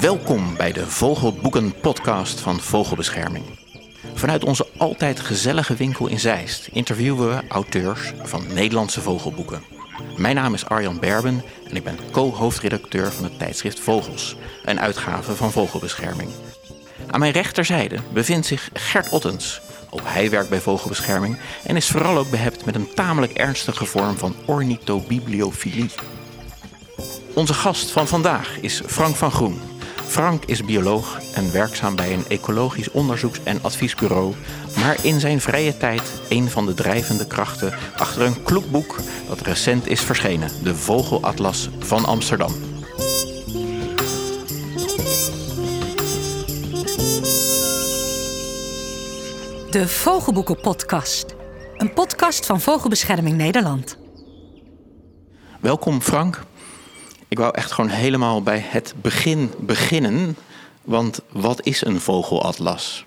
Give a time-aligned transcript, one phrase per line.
[0.00, 3.44] Welkom bij de Vogelboeken podcast van Vogelbescherming.
[4.14, 9.62] Vanuit onze altijd gezellige winkel in Zeist interviewen we auteurs van Nederlandse vogelboeken.
[10.16, 15.36] Mijn naam is Arjan Berben en ik ben co-hoofdredacteur van het tijdschrift Vogels, een uitgave
[15.36, 16.30] van Vogelbescherming.
[17.10, 19.60] Aan mijn rechterzijde bevindt zich Gert Ottens.
[19.90, 24.18] Ook hij werkt bij Vogelbescherming en is vooral ook behept met een tamelijk ernstige vorm
[24.18, 25.90] van ornithobibliofilie.
[27.34, 29.69] Onze gast van vandaag is Frank van Groen.
[30.10, 34.34] Frank is bioloog en werkzaam bij een ecologisch onderzoeks- en adviesbureau,
[34.76, 39.86] maar in zijn vrije tijd een van de drijvende krachten achter een kloekboek dat recent
[39.86, 42.52] is verschenen, de Vogelatlas van Amsterdam.
[49.70, 51.34] De Vogelboeken Podcast.
[51.76, 53.98] Een podcast van Vogelbescherming Nederland.
[55.60, 56.48] Welkom Frank.
[57.30, 60.36] Ik wou echt gewoon helemaal bij het begin beginnen.
[60.82, 63.04] Want wat is een vogelatlas?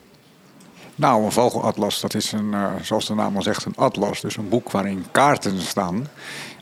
[0.95, 4.21] Nou, een vogelatlas, dat is een, uh, zoals de naam al zegt, een atlas.
[4.21, 6.07] Dus een boek waarin kaarten staan.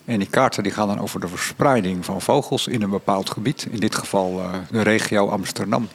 [0.05, 3.67] En die kaarten die gaan dan over de verspreiding van vogels in een bepaald gebied.
[3.71, 5.87] In dit geval uh, de regio Amsterdam.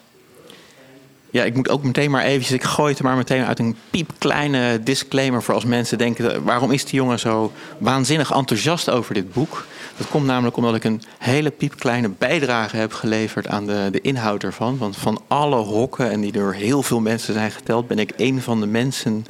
[1.37, 3.77] Ja, ik moet ook meteen maar eventjes, ik gooi het er maar meteen uit een
[3.91, 9.33] piepkleine disclaimer voor als mensen denken, waarom is die jongen zo waanzinnig enthousiast over dit
[9.33, 9.67] boek?
[9.97, 14.43] Dat komt namelijk omdat ik een hele piepkleine bijdrage heb geleverd aan de, de inhoud
[14.43, 14.79] ervan.
[14.79, 18.43] Want van alle hokken, en die door heel veel mensen zijn geteld, ben ik een
[18.43, 19.27] van de mensen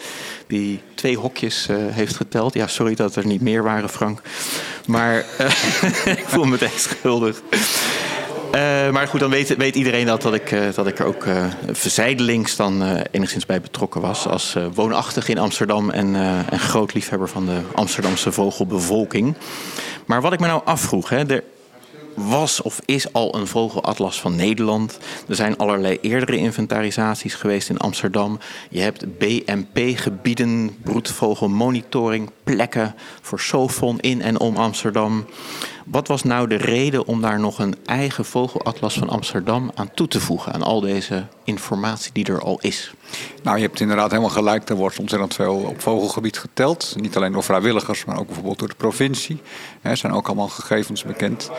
[0.47, 2.55] die twee hokjes uh, heeft geteld.
[2.55, 4.21] Ja, sorry dat er niet meer waren, Frank.
[4.87, 5.47] Maar uh,
[6.19, 7.43] ik voel me meteen schuldig.
[8.57, 11.25] Uh, maar goed, dan weet, weet iedereen dat, dat, ik, uh, dat ik er ook
[11.25, 14.27] uh, verzijdelings dan enigszins bij betrokken was.
[14.27, 16.15] Als woonachtig in Amsterdam en,
[16.51, 19.35] en groot liefhebber van de Amsterdamse vogelbevolking.
[20.07, 21.45] Maar wat ik me nou afvroeg, hè, er
[22.17, 24.99] was of is al een vogelatlas van Nederland.
[25.29, 28.39] Er zijn allerlei eerdere inventarisaties geweest in Amsterdam.
[28.71, 35.27] Je hebt BMP-gebieden, broedvogelmonitoring, plekken voor SOFON in en om Amsterdam.
[35.91, 40.09] Wat was nou de reden om daar nog een eigen vogelatlas van Amsterdam aan toe
[40.09, 40.53] te voegen?
[40.53, 42.95] Aan al deze informatie die er al is.
[43.43, 44.69] Nou, je hebt inderdaad helemaal gelijk.
[44.69, 46.95] Er wordt ontzettend veel op vogelgebied geteld.
[46.97, 49.41] Niet alleen door vrijwilligers, maar ook bijvoorbeeld door de provincie.
[49.83, 51.51] Er zijn ook allemaal gegevens bekend.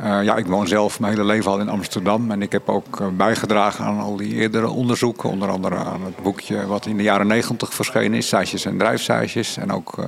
[0.00, 2.30] Uh, ja, ik woon zelf mijn hele leven al in Amsterdam.
[2.30, 5.30] En ik heb ook uh, bijgedragen aan al die eerdere onderzoeken.
[5.30, 8.28] Onder andere aan het boekje wat in de jaren negentig verschenen is.
[8.28, 9.56] Saaisjes en drijfsaaisjes.
[9.56, 10.04] En ook uh,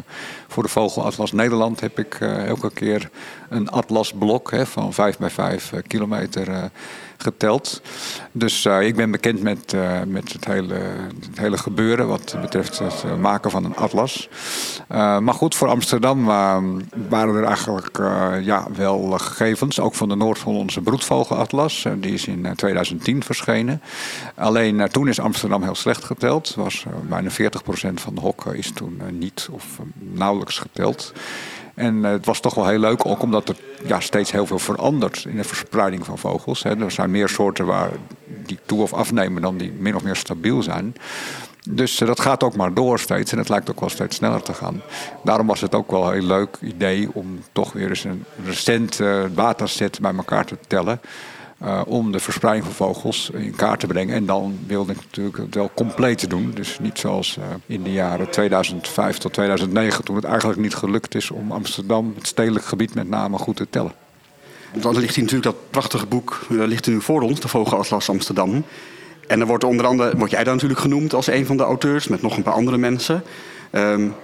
[0.49, 2.15] voor de Vogelatlas Nederland heb ik
[2.47, 3.11] elke keer
[3.59, 6.71] een atlasblok hè, van 5 bij 5 kilometer
[7.17, 7.83] geteld.
[8.33, 9.77] Dus uh, ik ben bekend met,
[10.07, 10.75] met het, hele,
[11.29, 14.29] het hele gebeuren wat betreft het maken van een atlas.
[14.89, 16.25] maar goed, voor Amsterdam
[17.09, 17.99] waren er eigenlijk
[18.43, 21.87] ja, wel gegevens, ook van de Noord-Hollandse broedvogelatlas.
[21.97, 23.83] die is in 2010 verschenen.
[24.35, 26.55] Alleen toen is Amsterdam heel slecht geteld.
[26.55, 27.35] Was, bijna 40%
[27.95, 29.65] van de hokken is toen niet of
[29.99, 31.13] nauwelijks geteld.
[31.79, 33.57] En uh, het was toch wel heel leuk, ook omdat er
[33.87, 36.63] ja, steeds heel veel verandert in de verspreiding van vogels.
[36.63, 36.85] Hè.
[36.85, 37.91] Er zijn meer soorten waar
[38.27, 40.95] die toe of afnemen dan die min of meer stabiel zijn.
[41.69, 44.43] Dus uh, dat gaat ook maar door steeds en het lijkt ook wel steeds sneller
[44.43, 44.83] te gaan.
[45.25, 48.99] Daarom was het ook wel een heel leuk idee om toch weer eens een recent
[48.99, 51.01] uh, dataset bij elkaar te tellen.
[51.65, 54.15] Uh, om de verspreiding van vogels in kaart te brengen.
[54.15, 56.53] En dan wilde ik natuurlijk het wel compleet doen.
[56.55, 61.15] Dus niet zoals uh, in de jaren 2005 tot 2009, toen het eigenlijk niet gelukt
[61.15, 63.93] is om Amsterdam, het stedelijk gebied met name, goed te tellen.
[64.73, 68.65] Dan ligt hier natuurlijk dat prachtige boek uh, ligt nu voor ons, de Vogelatlas Amsterdam.
[69.27, 72.09] En er wordt onder andere, word jij daar natuurlijk genoemd als een van de auteurs,
[72.09, 73.23] met nog een paar andere mensen.
[73.73, 74.15] Um,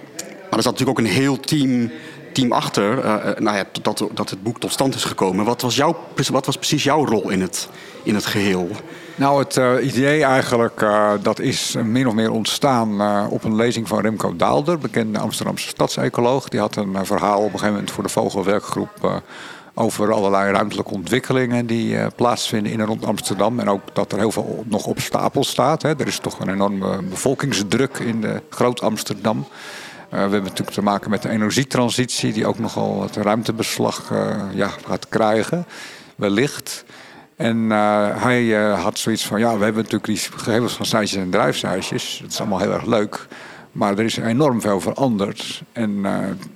[0.49, 1.91] maar er zat natuurlijk ook een heel team
[2.35, 5.45] team achter uh, nou ja, dat, dat het boek tot stand is gekomen.
[5.45, 5.97] Wat was, jouw,
[6.31, 7.69] wat was precies jouw rol in het,
[8.03, 8.69] in het geheel?
[9.15, 10.85] Nou, het uh, idee eigenlijk,
[11.21, 16.49] dat is min of meer ontstaan op een lezing van Remco Daalder, bekende Amsterdamse stadsecoloog.
[16.49, 19.21] Die had een verhaal op een gegeven moment voor de Vogelwerkgroep
[19.73, 23.59] over allerlei ruimtelijke ontwikkelingen die plaatsvinden in en rond Amsterdam.
[23.59, 25.81] En ook dat er heel veel nog op stapel staat.
[25.81, 25.89] Hè.
[25.89, 29.37] Er is toch een enorme bevolkingsdruk in de Groot Amsterdam.
[29.37, 34.41] Uh, we hebben natuurlijk te maken met de energietransitie, die ook nogal het ruimtebeslag uh,
[34.53, 35.65] ja, gaat krijgen,
[36.15, 36.85] wellicht.
[37.35, 41.29] En uh, hij had zoiets van: ja, we hebben natuurlijk die gegevens van saaisjes en
[41.29, 42.19] drijfsaaisjes.
[42.21, 43.27] Dat is allemaal heel erg leuk.
[43.71, 45.63] Maar er is enorm veel veranderd.
[45.73, 46.05] En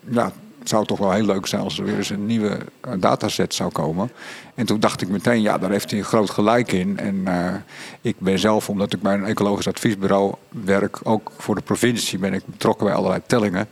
[0.10, 0.32] ja,
[0.70, 2.58] het zou toch wel heel leuk zijn als er weer eens een nieuwe
[2.98, 4.12] dataset zou komen.
[4.56, 6.98] En toen dacht ik meteen, ja, daar heeft hij een groot gelijk in.
[6.98, 7.54] En uh,
[8.02, 12.34] ik ben zelf, omdat ik bij een ecologisch adviesbureau werk, ook voor de provincie ben
[12.34, 13.70] ik betrokken bij allerlei tellingen.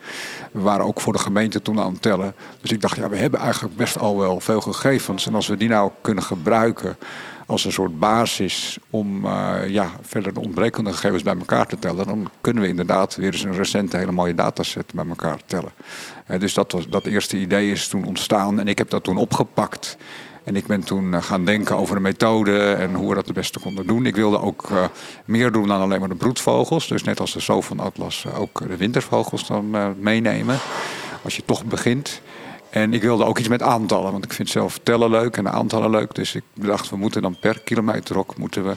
[0.51, 2.35] We waren ook voor de gemeente toen aan het tellen.
[2.61, 5.27] Dus ik dacht, ja, we hebben eigenlijk best al wel veel gegevens.
[5.27, 6.97] En als we die nou kunnen gebruiken
[7.45, 9.27] als een soort basis om
[9.67, 13.43] ja, verder de ontbrekende gegevens bij elkaar te tellen, dan kunnen we inderdaad weer eens
[13.43, 15.71] een recente hele mooie dataset bij elkaar tellen.
[16.39, 19.97] Dus dat, was, dat eerste idee is toen ontstaan en ik heb dat toen opgepakt.
[20.43, 23.35] En ik ben toen eh, gaan denken over een methode en hoe we dat het
[23.35, 24.05] beste konden doen.
[24.05, 24.85] Ik wilde ook uh,
[25.25, 26.87] meer doen dan alleen maar de broedvogels.
[26.87, 30.57] Dus net als de zo van Atlas uh, ook de wintervogels dan meenemen.
[31.21, 32.21] Als je toch begint.
[32.69, 35.49] En ik wilde ook iets met aantallen, want ik vind zelf tellen leuk en de
[35.49, 36.15] aantallen leuk.
[36.15, 38.75] Dus ik dacht, we moeten dan per kilometerhok moeten we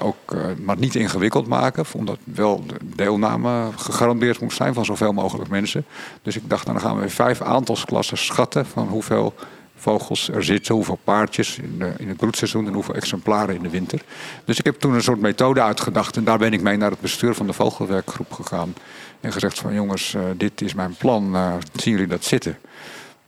[0.00, 1.84] ook maar niet ingewikkeld maken.
[1.92, 5.84] Omdat wel de deelname gegarandeerd moest zijn van zoveel mogelijk mensen.
[6.22, 9.34] Dus ik dacht, nou, dan gaan we vijf aantalsklassen schatten van hoeveel
[9.78, 14.02] vogels er zitten, hoeveel paardjes in, in, het broedseizoen en hoeveel exemplaren in de winter.
[14.44, 17.00] Dus ik heb toen een soort methode uitgedacht en daar ben ik mee naar het
[17.00, 18.74] bestuur van de vogelwerkgroep gegaan.
[19.20, 21.36] En gezegd van jongens, uh, dit is mijn plan,
[21.72, 22.58] zien jullie dat zitten?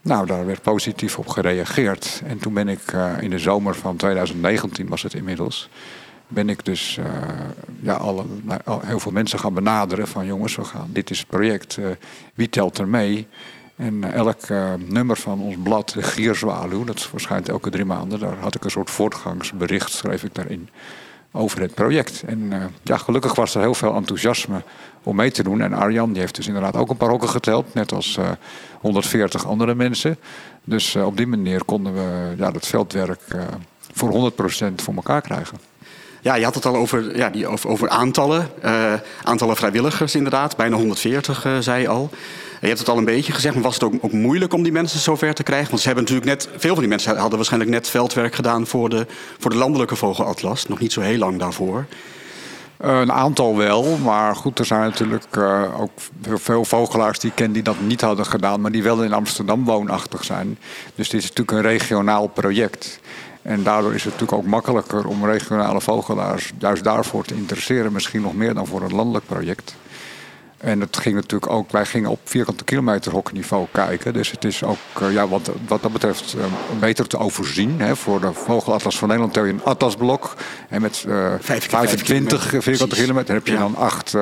[0.03, 2.23] Nou, daar werd positief op gereageerd.
[2.26, 5.69] En toen ben ik in de zomer van 2019 was het inmiddels.
[6.32, 6.99] Ben ik dus
[7.81, 11.29] ja, alle, nou, heel veel mensen gaan benaderen van jongens, we gaan, dit is het
[11.29, 11.79] project,
[12.35, 13.27] wie telt er mee?
[13.81, 14.49] En eh, elk
[14.79, 18.71] nummer van ons blad, de Gierzwaluw, dat verschijnt elke drie maanden, daar had ik een
[18.71, 20.69] soort voortgangsbericht, schreef ik daarin,
[21.32, 22.23] over het project.
[22.27, 24.62] En ja, gelukkig was er heel veel enthousiasme
[25.03, 25.61] om mee te doen.
[25.61, 28.31] En Arjan die heeft dus inderdaad ook een paar hokken geteld, net als uh,
[28.81, 30.17] 140 andere mensen.
[30.65, 33.23] Dus op die manier konden we ja, dat veldwerk
[33.93, 35.69] voor 100% voor elkaar krijgen.
[36.20, 38.49] Ja, je had het al over, ja, die, over, over aantallen.
[39.22, 42.11] aantallen vrijwilligers inderdaad, bijna 140 zei je al.
[42.61, 44.72] Je hebt het al een beetje gezegd, maar was het ook, ook, moeilijk om die
[44.72, 45.69] mensen zover te krijgen?
[45.69, 48.88] Want ze hebben natuurlijk net, veel van die mensen hadden waarschijnlijk net veldwerk gedaan voor
[48.88, 49.06] de,
[49.38, 50.67] voor de landelijke vogelatlas.
[50.67, 51.87] Nog niet zo heel lang daarvoor.
[52.84, 55.37] Uh, een aantal wel, maar goed, er zijn natuurlijk
[55.78, 55.90] ook
[56.34, 59.64] veel vogelaars die ik ken die dat niet hadden gedaan, maar die wel in Amsterdam
[59.64, 60.58] woonachtig zijn.
[60.94, 63.00] Dus dit is natuurlijk een regionaal project.
[63.43, 68.21] En daardoor is het natuurlijk ook makkelijker om regionale vogelaars juist daarvoor te interesseren, misschien
[68.21, 69.75] nog meer dan voor een landelijk project.
[70.61, 74.12] En het ging natuurlijk ook, wij gingen op vierkante kilometer hokniveau kijken.
[74.12, 76.45] Dus het is ook uh, ja, wat, wat dat betreft uh,
[76.81, 77.81] beter te overzien.
[77.81, 77.97] Hè.
[77.97, 80.35] Voor de Vogelatlas van Nederland tel je een atlasblok.
[80.69, 83.59] En met uh, 25 vierkante kilometer heb je ja.
[83.59, 84.15] dan acht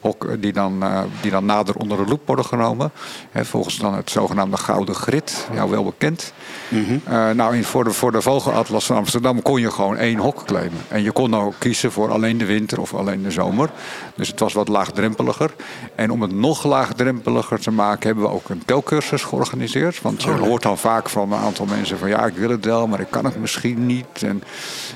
[0.00, 0.84] hokken die dan,
[1.20, 2.90] die dan nader onder de loep worden genomen.
[3.30, 6.32] Hè, volgens dan het zogenaamde gouden grid, jou wel bekend.
[6.68, 7.36] Mm -hmm.
[7.36, 10.80] nou, voor de, voor de Vogelatlas van Amsterdam kon je gewoon één hok claimen.
[10.88, 13.70] En je kon ook kiezen voor alleen de winter of alleen de zomer.
[14.14, 15.50] Dus het was wat laagdrempeliger.
[15.94, 20.02] En om het nog laagdrempeliger te maken, hebben we ook een telcursus georganiseerd.
[20.02, 22.64] Want je oh, hoort dan vaak van een aantal mensen van ja, ik wil het
[22.64, 24.22] wel, maar ik kan het misschien niet.
[24.22, 24.42] En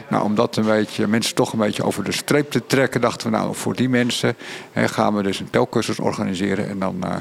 [0.09, 3.31] nou, om dat een beetje, mensen toch een beetje over de streep te trekken, dachten
[3.31, 4.37] we nou, voor die mensen
[4.73, 6.69] hè, gaan we dus een telcursus organiseren.
[6.69, 7.15] En dan, uh,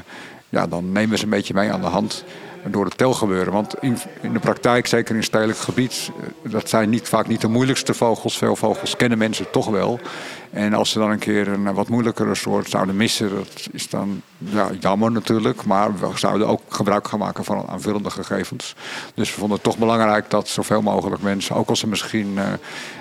[0.48, 2.24] ja, dan nemen we ze een beetje mee aan de hand
[2.64, 3.52] door het telgebeuren.
[3.52, 6.10] Want in, in, de praktijk, zeker in stedelijk gebied,
[6.44, 8.38] eh, dat zijn niet, vaak niet de moeilijkste vogels.
[8.38, 10.00] Veel vogels kennen mensen toch wel.
[10.50, 14.22] En als ze dan een keer een wat moeilijkere soort zouden missen, dat is dan
[14.38, 15.64] ja, jammer natuurlijk.
[15.64, 18.74] Maar we zouden ook gebruik gaan maken van aanvullende gegevens.
[19.14, 22.38] Dus we vonden het toch belangrijk dat zoveel mogelijk mensen, ook als ze misschien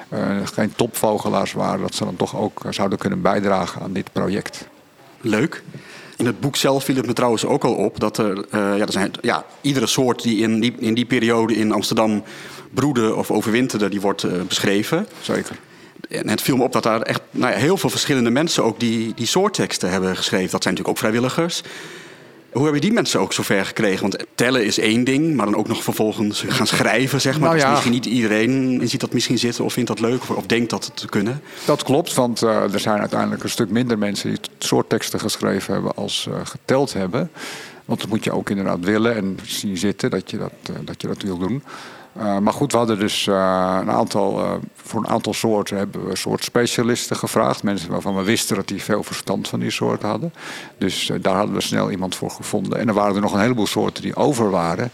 [0.09, 4.67] uh, geen topvogelaars waren, dat ze dan toch ook zouden kunnen bijdragen aan dit project.
[5.21, 5.63] Leuk.
[6.19, 8.85] In het boek zelf viel het me trouwens ook al op dat er, uh, ja,
[8.85, 12.23] er zijn, ja, iedere soort die in, die in die periode in Amsterdam
[12.73, 15.07] broeden of overwinterde, die wordt uh, beschreven.
[15.21, 15.59] Zeker.
[16.09, 18.79] En het viel me op dat daar echt nou ja, heel veel verschillende mensen ook
[18.79, 20.51] die, die soortteksten hebben geschreven.
[20.51, 21.61] Dat zijn natuurlijk ook vrijwilligers.
[22.51, 24.01] Hoe hebben die mensen ook zover gekregen?
[24.01, 27.49] Want tellen is één ding, maar dan ook nog vervolgens gaan schrijven, zeg maar.
[27.49, 27.63] Nou ja.
[27.63, 30.69] dus misschien niet iedereen ziet dat misschien zitten of vindt dat leuk of, of denkt
[30.69, 31.41] dat het te kunnen.
[31.65, 35.95] Dat klopt, want uh, er zijn uiteindelijk een stuk minder mensen die soortteksten geschreven hebben
[35.95, 37.31] als uh, geteld hebben.
[37.85, 41.01] Want dat moet je ook inderdaad willen en zien zitten dat je dat, uh, dat,
[41.01, 41.63] je dat wil doen.
[42.17, 46.07] Uh, maar goed, we hadden dus uh, een aantal, uh, voor een aantal soorten hebben
[46.07, 47.63] we soort specialisten gevraagd.
[47.63, 50.33] Mensen waarvan we wisten dat die veel verstand van die soorten hadden.
[50.77, 52.79] Dus daar hadden we snel iemand voor gevonden.
[52.79, 54.91] En er waren er nog een heleboel soorten die over waren.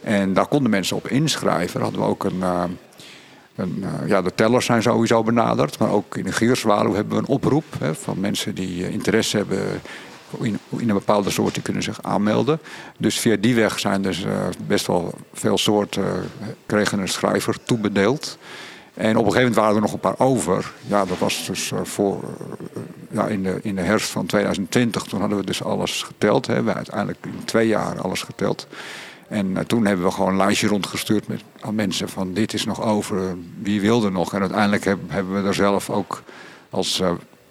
[0.00, 1.74] En daar konden mensen op inschrijven.
[1.74, 2.42] Daar hadden we ook een.
[3.56, 5.78] een ja, de tellers zijn sowieso benaderd.
[5.78, 9.80] Maar ook in de Gierswaluw hebben we een oproep hè, van mensen die interesse hebben
[10.40, 12.60] in, in, een bepaalde soort die kunnen zich aanmelden.
[12.98, 14.32] Dus via die weg zijn dus uh,
[14.66, 18.38] best wel veel soorten uh, kregen een schrijver toebedeeld.
[18.94, 20.72] En op een gegeven moment waren er nog een paar over.
[20.86, 22.20] Ja, dat was dus uh, voor,
[23.10, 25.02] ja, in, de, in de herfst van 2020.
[25.02, 26.46] Toen hadden we dus alles geteld.
[26.46, 28.66] We hebben uiteindelijk in twee jaar alles geteld.
[29.28, 32.82] En toen hebben we gewoon een lijstje rondgestuurd met aan mensen van dit is nog
[32.82, 34.34] over, wie wilde nog.
[34.34, 36.22] En uiteindelijk heb, hebben we er zelf ook
[36.70, 37.02] als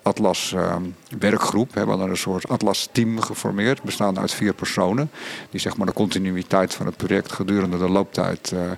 [0.03, 0.75] Atlas uh,
[1.19, 1.73] werkgroep.
[1.73, 5.11] We hebben een soort Atlas team geformeerd, bestaande uit vier personen.
[5.49, 8.71] Die zeg maar de continuïteit van het project gedurende de looptijd uh,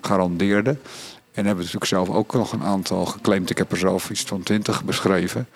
[0.00, 0.80] garandeerden.
[1.32, 3.50] En hebben natuurlijk zelf ook nog een aantal geclaimd.
[3.50, 5.48] Ik heb er zelf iets van twintig beschreven.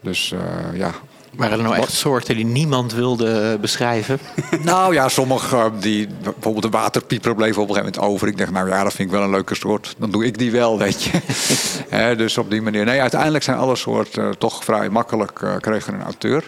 [0.00, 0.94] Dus uh, ja,
[1.36, 4.18] waren er nou echt soorten die niemand wilde beschrijven?
[4.62, 8.28] Nou ja, sommige die bijvoorbeeld de waterpieper bleef op een gegeven moment over.
[8.28, 9.94] Ik dacht, nou ja, dat vind ik wel een leuke soort.
[9.98, 11.20] Dan doe ik die wel, weet je.
[12.16, 12.84] dus op die manier.
[12.84, 16.44] Nee, uiteindelijk zijn alle soorten toch vrij makkelijk kregen een auteur.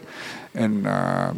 [0.52, 1.28] En uh,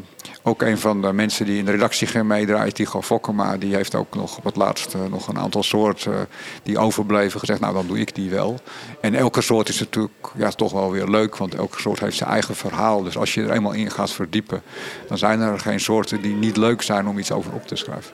[0.43, 4.15] ook een van de mensen die in de redactie meedraait, Tigo Fokkema, die heeft ook
[4.15, 6.29] nog op het laatst nog een aantal soorten
[6.63, 8.59] die overbleven gezegd, nou dan doe ik die wel.
[9.01, 12.31] En elke soort is natuurlijk ja, toch wel weer leuk, want elke soort heeft zijn
[12.31, 13.03] eigen verhaal.
[13.03, 14.63] Dus als je er eenmaal in gaat verdiepen,
[15.09, 18.13] dan zijn er geen soorten die niet leuk zijn om iets over op te schrijven.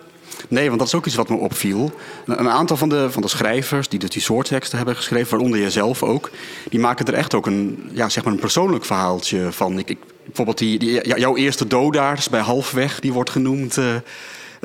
[0.48, 1.92] Nee, want dat is ook iets wat me opviel.
[2.26, 6.02] Een aantal van de, van de schrijvers die dus die soortteksten hebben geschreven, waaronder jezelf
[6.02, 6.30] ook,
[6.68, 9.78] die maken er echt ook een, ja, zeg maar een persoonlijk verhaaltje van.
[9.78, 9.98] Ik
[10.36, 13.76] bijvoorbeeld die, die, jouw eerste dodaars bij halfweg, die wordt genoemd.
[13.76, 13.94] Uh,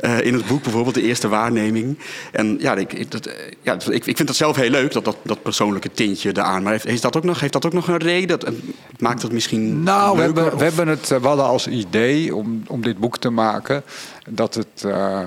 [0.00, 1.98] uh, in het boek bijvoorbeeld, de eerste waarneming.
[2.32, 3.30] En ja, ik, dat,
[3.62, 6.62] ja, ik, ik vind dat zelf heel leuk, dat, dat, dat persoonlijke tintje eraan.
[6.62, 8.38] Maar heeft, heeft, dat ook nog, heeft dat ook nog een reden?
[8.38, 8.52] Dat,
[8.98, 9.82] maakt het misschien.
[9.82, 13.30] Nou, we hebben, we hebben het, we hadden als idee om, om dit boek te
[13.30, 13.82] maken
[14.30, 14.82] dat het.
[14.86, 15.20] Uh,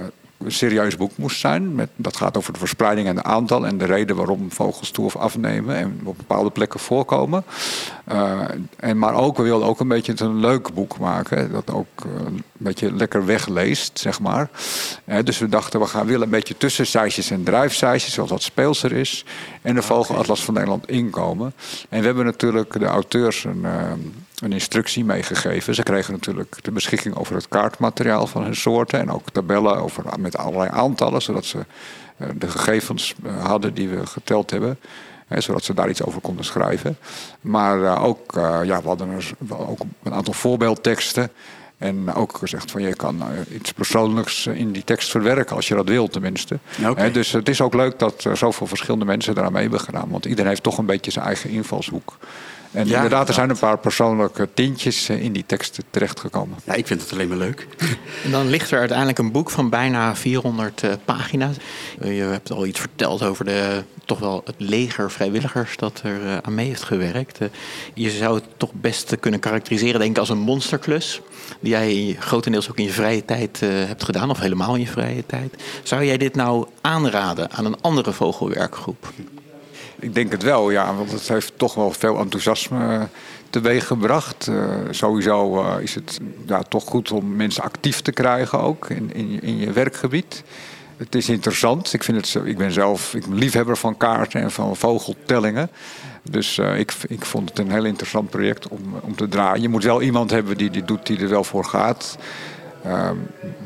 [0.51, 1.75] serieus boek moest zijn.
[1.75, 5.05] Met, dat gaat over de verspreiding en de aantal en de reden waarom vogels toe
[5.05, 7.43] of afnemen en op bepaalde plekken voorkomen.
[8.11, 8.41] Uh,
[8.79, 12.11] en, maar ook, we wilden ook een beetje een leuk boek maken, dat ook uh,
[12.25, 14.49] een beetje lekker wegleest, zeg maar.
[15.23, 18.91] Dus we dachten, we gaan willen een beetje tussen seisjes en drijfseisjes, zoals dat speelser
[18.91, 19.25] is,
[19.61, 21.53] en de Vogelatlas van Nederland inkomen.
[21.89, 23.65] En we hebben natuurlijk de auteurs een
[24.41, 25.75] een instructie meegegeven.
[25.75, 30.03] Ze kregen natuurlijk de beschikking over het kaartmateriaal van hun soorten en ook tabellen over,
[30.19, 31.65] met allerlei aantallen, zodat ze
[32.17, 34.79] eh, de gegevens eh, hadden die we geteld hebben.
[35.29, 36.97] zodat ze daar iets over konden schrijven.
[37.41, 41.31] Maar uh, ook, uh, ja, we hadden er ook een aantal voorbeeldteksten.
[41.77, 45.87] En ook gezegd van je kan iets persoonlijks in die tekst verwerken, als je dat
[45.87, 46.59] wil tenminste.
[46.87, 47.11] Okay.
[47.11, 50.09] dus het is ook leuk dat zoveel verschillende mensen daaraan mee hebben gedaan.
[50.09, 52.17] Want iedereen heeft toch een beetje zijn eigen invalshoek.
[52.75, 56.57] En ja, inderdaad, er zijn een paar persoonlijke tintjes eh, in die teksten terechtgekomen.
[56.63, 57.67] Ja, ik vind het alleen maar leuk.
[58.23, 61.55] En dan ligt er uiteindelijk een boek van bijna 400 uh, eh, pagina's.
[62.01, 66.37] Je hebt al iets verteld over de, toch wel het leger vrijwilligers dat er uh,
[66.37, 67.41] aan mee heeft gewerkt.
[67.41, 67.47] Uh,
[67.93, 71.21] je zou het toch best kunnen karakteriseren, denk ik, als een monsterklus.
[71.59, 75.25] Die jij grotendeels ook in je vrije tijd hebt gedaan, of helemaal in je vrije
[75.25, 75.63] tijd.
[75.83, 79.13] Zou jij dit nou aanraden aan een andere vogelwerkgroep?
[79.99, 83.07] Ik denk het wel, ja, want het heeft toch wel veel enthousiasme
[83.49, 84.47] teweeg gebracht.
[84.47, 89.13] Uh, sowieso uh, is het ja, toch goed om mensen actief te krijgen ook in,
[89.13, 90.43] in, in je werkgebied.
[90.97, 91.93] Het is interessant.
[91.93, 95.69] Ik, vind het, ik ben zelf ik liefhebber van kaarten en van vogeltellingen.
[96.23, 99.61] Dus ik, ik vond het een heel interessant project om, om te draaien.
[99.61, 102.17] Je moet wel iemand hebben die dit doet, die er wel voor gaat.
[102.85, 103.15] Ehm,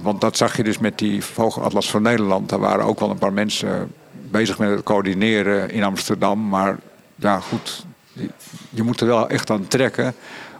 [0.02, 2.50] want dat zag je dus met die Vogelatlas van Nederland.
[2.50, 3.92] Daar waren ook wel een paar mensen
[4.32, 6.48] bezig met het coördineren in Amsterdam.
[6.48, 6.78] Maar
[7.16, 7.86] ja, goed,
[8.70, 10.16] je moet er wel echt aan trekken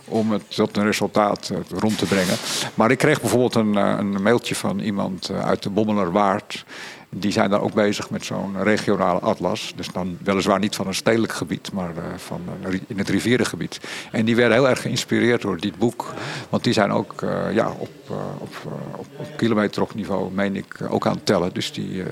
[0.10, 2.36] om het tot een resultaat eh, rond te brengen.
[2.74, 6.66] Maar ik kreeg bijvoorbeeld een, eh, een mailtje van iemand eh, uit de Bommelerwaard.
[7.10, 9.74] Die zijn daar ook bezig met zo'n regionale atlas.
[9.76, 12.42] Dus dan weliswaar niet van een stedelijk gebied, maar van,
[12.88, 13.80] in het rivierengebied.
[14.12, 16.14] En die werden heel erg geïnspireerd door dit boek.
[16.50, 17.16] Want die zijn ook
[17.54, 17.90] ja, op,
[18.38, 18.56] op,
[18.96, 21.54] op, meen ik, ook aan het tellen.
[21.54, 22.04] Dus die,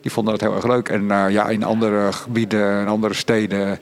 [0.00, 0.88] die vonden het heel erg leuk.
[0.88, 3.78] En ja, in andere gebieden, in andere steden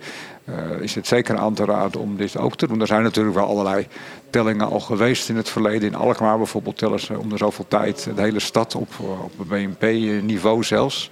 [0.48, 2.80] uh, is het zeker aan te raden om dit ook te doen.
[2.80, 3.86] Er zijn natuurlijk wel allerlei
[4.30, 5.88] tellingen al geweest in het verleden.
[5.88, 9.48] In Alkmaar bijvoorbeeld tellen ze om de zoveel tijd de hele stad op, eh, op
[9.48, 11.10] BNP-niveau zelfs.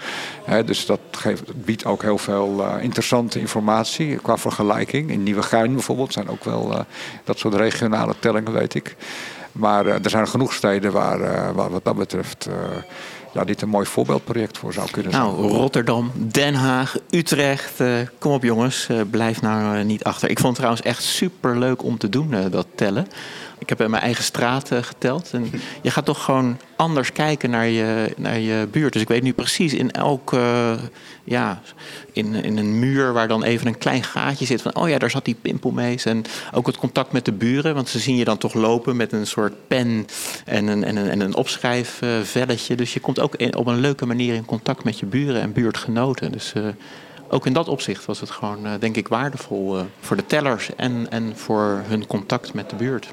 [0.65, 5.11] dus dat geeft, biedt ook heel veel uh, interessante informatie qua vergelijking.
[5.11, 6.87] In Nieuwegein bijvoorbeeld zijn ook wel
[7.25, 8.97] dat soort regionale tellingen, weet ik.
[9.53, 12.49] Maar er zijn genoeg steden waar, waar wat dat betreft
[13.35, 15.25] ja, dit een mooi voorbeeldproject voor zou kunnen zijn.
[15.25, 17.81] Nou, Rotterdam, Den Haag, Utrecht.
[17.81, 17.89] Uh,
[18.19, 20.31] kom op jongens, uh, blijf nou uh, niet achter.
[20.31, 23.07] Ik vond het trouwens echt super leuk om te doen, dat tellen.
[23.59, 25.31] Ik heb in mijn eigen straat geteld.
[25.33, 25.51] En
[25.83, 28.93] je gaat toch gewoon anders kijken naar je, naar je buurt.
[28.93, 30.77] Dus ik weet nu precies in elke,
[31.25, 31.61] ja,
[32.13, 34.63] in, in een muur waar dan even een klein gaatje zit.
[34.63, 36.05] Van, oh ja, daar zat die pimpelmees.
[36.05, 37.75] En ook het contact met de buren.
[37.75, 40.07] Want ze zien je dan toch lopen met een soort pen
[40.45, 42.77] en een, en een, en een opschrijfvelletje.
[42.77, 46.33] Dus je komt ook op een leuke manier in contact met je buren en buurtgenoten.
[46.33, 46.67] Dus uh,
[47.29, 51.33] ook in dat opzicht was het gewoon, denk ik, waardevol voor de tellers en, en
[51.37, 53.13] voor hun contact met de buurt.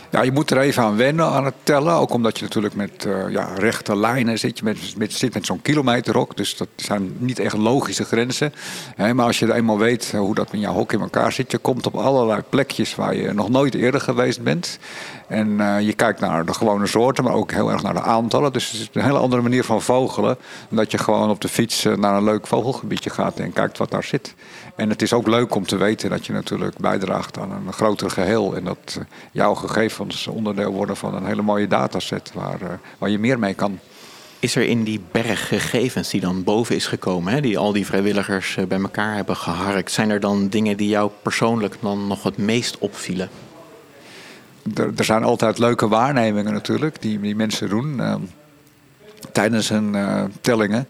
[0.11, 1.93] Ja, je moet er even aan wennen aan het tellen.
[1.93, 4.57] Ook omdat je natuurlijk met uh, ja, rechte lijnen zit.
[4.57, 6.37] Je met, met, zit met zo'n kilometerhok.
[6.37, 8.53] Dus dat zijn niet echt logische grenzen.
[8.97, 11.51] maar als je eenmaal weet hoe dat met jouw hok in elkaar zit.
[11.51, 14.79] Je komt op allerlei plekjes waar je nog nooit eerder geweest bent.
[15.27, 18.53] En uh, je kijkt naar de gewone soorten, maar ook heel erg naar de aantallen.
[18.53, 20.37] Dus het is een hele andere manier van vogelen.
[20.69, 23.91] Dat je gewoon op de fiets eh, naar een leuk vogelgebiedje gaat en kijkt wat
[23.91, 24.35] daar zit.
[24.75, 28.09] En het is ook leuk om te weten dat je natuurlijk bijdraagt aan een groter
[28.09, 28.55] geheel.
[28.55, 28.99] En dat
[29.31, 33.79] jouw gegevens onderdeel worden van een hele mooie dataset waar, waar je meer mee kan.
[34.39, 37.85] Is er in die berg gegevens die dan boven is gekomen, hè, die al die
[37.85, 42.37] vrijwilligers bij elkaar hebben geharkt, zijn er dan dingen die jou persoonlijk dan nog het
[42.37, 43.29] meest opvielen?
[44.75, 48.15] er, er, zijn altijd leuke waarnemingen natuurlijk die, die mensen doen uh,
[49.31, 50.87] tijdens hun uh, tellingen.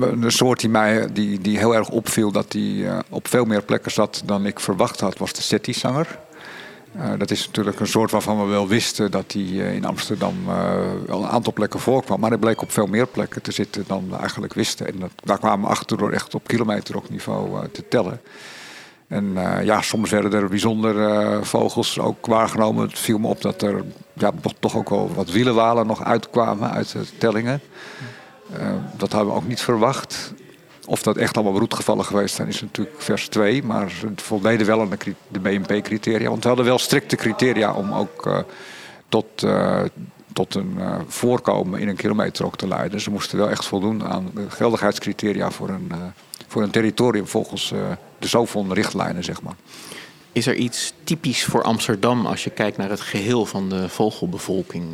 [0.00, 3.62] Een soort die mij die, die heel erg opviel dat die uh, op veel meer
[3.62, 6.18] plekken zat dan ik verwacht had, was de SETI-zanger.
[7.18, 10.34] Dat is natuurlijk een soort waarvan we wel wisten dat die in Amsterdam
[11.08, 12.20] al een aantal plekken voorkwam.
[12.20, 14.86] Maar hij bleek op veel meer plekken te zitten dan we eigenlijk wisten.
[14.86, 18.20] En dat, daar kwamen we achter door echt op kilometerniveau te tellen.
[19.08, 22.88] En uh, ja, soms werden er bijzondere uh, vogels ook waargenomen.
[22.88, 26.92] Het viel me op dat er ja, toch ook wel wat wielenwalen nog uitkwamen uit
[26.92, 27.60] de tellingen.
[28.58, 30.32] Uh, dat hadden we ook niet verwacht.
[30.86, 33.62] Of dat echt allemaal broedgevallen geweest zijn, is natuurlijk vers 2.
[33.62, 36.28] Maar het voldeden wel aan de, de BNP-criteria.
[36.28, 38.44] Want we hadden wel strikte criteria om ook
[39.08, 39.46] tot,
[40.32, 43.00] tot een voorkomen in een kilometer ook te leiden.
[43.00, 45.92] Ze moesten wel echt voldoen aan de geldigheidscriteria voor een,
[46.46, 47.68] voor een territorium volgens
[48.18, 49.54] de zoveel richtlijnen, zeg maar.
[50.34, 54.84] Is er iets typisch voor Amsterdam als je kijkt naar het geheel van de vogelbevolking?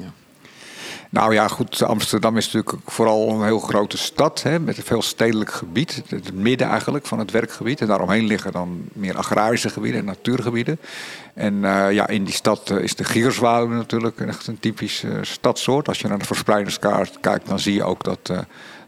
[1.12, 5.02] Nou ja, goed, Amsterdam is natuurlijk vooral een heel grote stad hè, met een veel
[5.02, 6.02] stedelijk gebied.
[6.08, 7.80] Het midden eigenlijk van het werkgebied.
[7.80, 10.78] En daaromheen liggen dan meer agrarische gebieden en natuurgebieden.
[11.34, 15.18] En uh, ja, in die stad uh, is de gierzwaluw natuurlijk echt een typisch uh,
[15.22, 15.88] stadsoort.
[15.88, 18.32] Als je naar de verspreidingskaart kijkt, dan zie je ook dat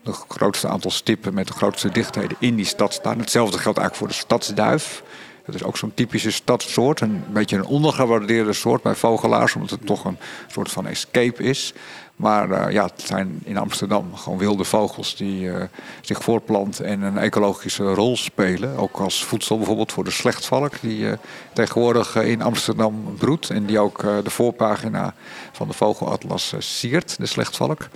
[0.04, 3.18] het grootste aantal stippen met de grootste dichtheden in die stad staan.
[3.18, 5.02] Hetzelfde geldt eigenlijk voor de stadsduif.
[5.46, 7.00] Dat is ook zo'n typische stadsoort.
[7.00, 11.74] Een beetje een ondergewaardeerde soort bij vogelaars, omdat het toch een soort van escape is.
[12.22, 15.62] Maar uh, ja, het zijn in Amsterdam gewoon wilde vogels die uh,
[16.00, 18.76] zich voortplanten en een ecologische rol spelen.
[18.76, 21.12] Ook als voedsel bijvoorbeeld voor de slechtvalk, die uh,
[21.52, 23.50] tegenwoordig in Amsterdam broedt.
[23.50, 25.14] En die ook de voorpagina
[25.52, 27.88] van de Vogelatlas siert, de slechtvalk.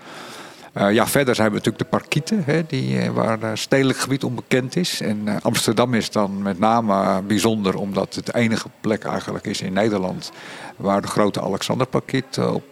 [0.76, 4.24] Uh, ja, verder zijn we natuurlijk de parkieten, hè, die, uh, waar uh, stedelijk gebied
[4.24, 5.00] onbekend is.
[5.00, 9.72] En Amsterdam is dan met name bijzonder omdat het de enige plek eigenlijk is in
[9.72, 10.32] Nederland
[10.76, 12.64] waar de grote Alexanderparkiet op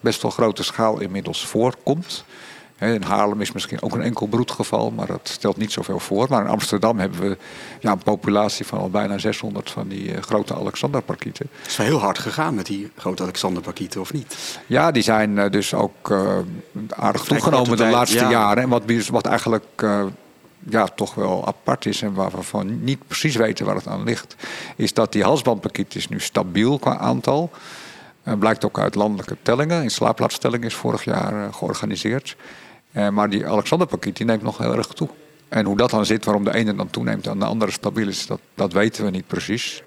[0.00, 2.24] best wel grote schaal inmiddels voorkomt.
[2.80, 6.26] In Haarlem is misschien ook een enkel broedgeval, maar dat stelt niet zoveel voor.
[6.28, 7.36] Maar in Amsterdam hebben we
[7.80, 11.46] ja, een populatie van al bijna 600 van die uh, grote Alexanderparkieten.
[11.58, 14.58] Het is wel heel hard gegaan met die grote Alexanderparkieten, of niet?
[14.66, 16.38] Ja, die zijn uh, dus ook uh,
[16.88, 18.30] aardig toegenomen de laatste ja.
[18.30, 18.62] jaren.
[18.62, 19.64] En wat, wat eigenlijk
[20.68, 24.36] ja, toch wel apart is en waarvan we niet precies weten waar het aan ligt,
[24.76, 27.50] is dat die halsbandparkiet is nu stabiel qua aantal.
[28.22, 29.82] blijkt ook uit landelijke tellingen.
[29.82, 32.36] In slaapplaatstelling is vorig jaar georganiseerd.
[32.92, 35.08] Uh, maar die Alexanderpakiet die neemt nog heel erg toe.
[35.48, 38.26] En hoe dat dan zit, waarom de ene dan toeneemt en de andere stabiel is,
[38.26, 39.82] dat, dat weten we niet precies.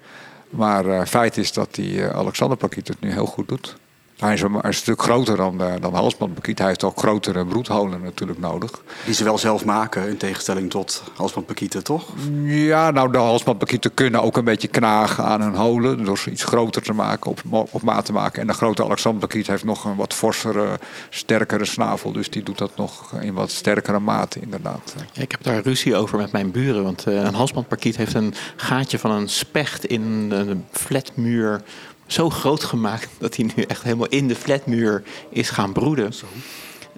[0.50, 3.76] Maar uh, feit is dat die uh, Alexanderpakiet het nu heel goed doet.
[4.18, 6.58] Hij is, een, stuk groter dan, uh, dan halsbandpakiet.
[6.58, 8.70] Hij heeft ook grotere broedholen natuurlijk nodig.
[9.04, 12.08] Die ze wel zelf maken, in tegenstelling tot halsbandpakieten, toch?
[12.44, 16.04] Ja, nou de halsbandpakieten kunnen ook een beetje knagen aan hun holen.
[16.04, 18.40] Door ze iets groter te maken, op, op maat te maken.
[18.40, 20.78] En de grote Alexanderpakiet heeft nog een wat forsere,
[21.10, 22.12] sterkere snavel.
[22.12, 24.94] Dus die doet dat nog in wat sterkere mate inderdaad.
[25.12, 26.82] Ja, ik heb daar ruzie over met mijn buren.
[26.82, 31.62] Want uh, een halsbandpakiet heeft een gaatje van een specht in een flatmuur
[32.06, 36.12] zo groot gemaakt dat hij nu echt helemaal in de flatmuur is gaan broeden.
[36.12, 36.26] Zo.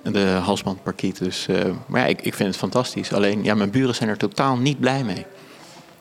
[0.03, 1.19] De halsbandparkiet.
[1.19, 3.13] Dus, uh, maar ja, ik, ik vind het fantastisch.
[3.13, 5.27] Alleen, ja, mijn buren zijn er totaal niet blij mee.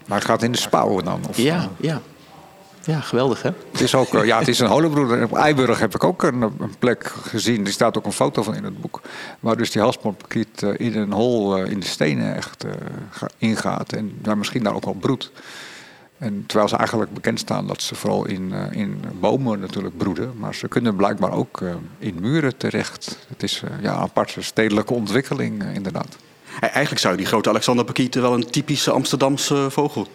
[0.05, 1.21] Maar het gaat in de spouwen dan?
[1.29, 2.01] Of, ja, ja.
[2.83, 3.49] Ja, geweldig hè?
[3.71, 5.23] Het is ook, ja, het is een holenbroeder.
[5.23, 7.65] Op Eiburg heb ik ook een, een, plek gezien.
[7.65, 9.01] Er staat ook een foto van in het boek.
[9.39, 12.71] Waar dus die halsbandparkiet in een hol in de stenen echt uh,
[13.37, 13.93] ingaat.
[13.93, 15.31] En daar misschien daar ook wel broedt.
[16.17, 20.33] En terwijl ze eigenlijk bekend staan dat ze vooral in, uh, in bomen natuurlijk broeden.
[20.37, 23.17] Maar ze kunnen blijkbaar ook uh, in muren terecht.
[23.27, 26.15] Het is uh, ja, een aparte stedelijke ontwikkeling inderdaad.
[26.59, 30.07] Eigenlijk zou je die grote Alexanderpakieten wel een typische Amsterdamse vogel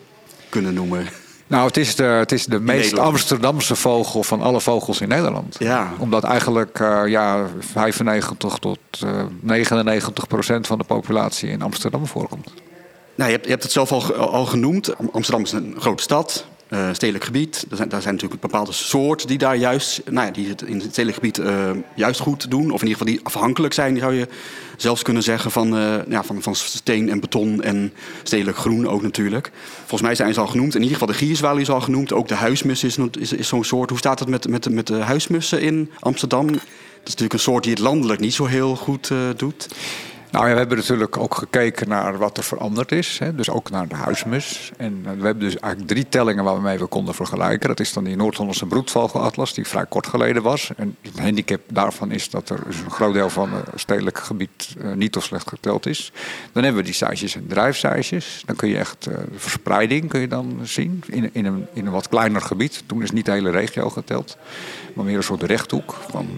[0.48, 1.06] kunnen noemen.
[1.46, 2.98] Nou, het is de, het is de meest.
[2.98, 5.56] Amsterdamse vogel van alle vogels in Nederland.
[5.58, 5.92] Ja.
[5.98, 8.78] Omdat eigenlijk ja, 95 tot
[9.40, 12.52] 99 procent van de populatie in Amsterdam voorkomt.
[13.20, 14.94] Nou, je, hebt, het zelf al, genoemd.
[15.12, 16.46] Amsterdam is een grote stad.
[16.68, 17.66] uh, stedelijk gebied.
[17.70, 20.78] Er zijn, daar zijn natuurlijk bepaalde soorten die daar juist, nou ja, die het in
[20.78, 22.70] het stedelijk gebied uh, juist goed doen.
[22.70, 24.28] Of in ieder geval die afhankelijk zijn, zou je
[24.76, 29.02] zelfs kunnen zeggen, van, uh, ja, van, van steen en beton en stedelijk groen ook
[29.02, 29.50] natuurlijk.
[29.78, 30.74] Volgens mij zijn ze al genoemd.
[30.74, 32.12] In ieder geval de gierzwaluw is al genoemd.
[32.12, 33.90] Ook de huismus is, is, is zo'n soort.
[33.90, 36.46] Hoe staat het met, met, met de huismussen in Amsterdam?
[36.46, 36.56] Dat
[37.09, 39.68] is natuurlijk een soort die het landelijk niet zo heel goed doet.
[40.30, 43.18] Nou we hebben natuurlijk ook gekeken naar wat er veranderd is.
[43.18, 44.72] Hè, dus ook naar de huismus.
[44.76, 47.68] En eh, we hebben dus eigenlijk drie tellingen waarmee we konden vergelijken.
[47.68, 50.70] Dat is dan die Noord-Hollandse broedvogelatlas, die vrij kort geleden was.
[50.76, 54.74] En het handicap daarvan is dat er dus een groot deel van het stedelijk gebied
[54.78, 56.12] uh, niet of slecht geteld is.
[56.52, 58.42] Dan hebben we die cijfers en drijfcijfers.
[58.46, 61.86] Dan kun je echt uh, de verspreiding kun je dan zien in, in, een, in
[61.86, 62.82] een wat kleiner gebied.
[62.86, 64.36] Toen is niet de hele regio geteld,
[64.94, 66.28] maar meer een soort rechthoek van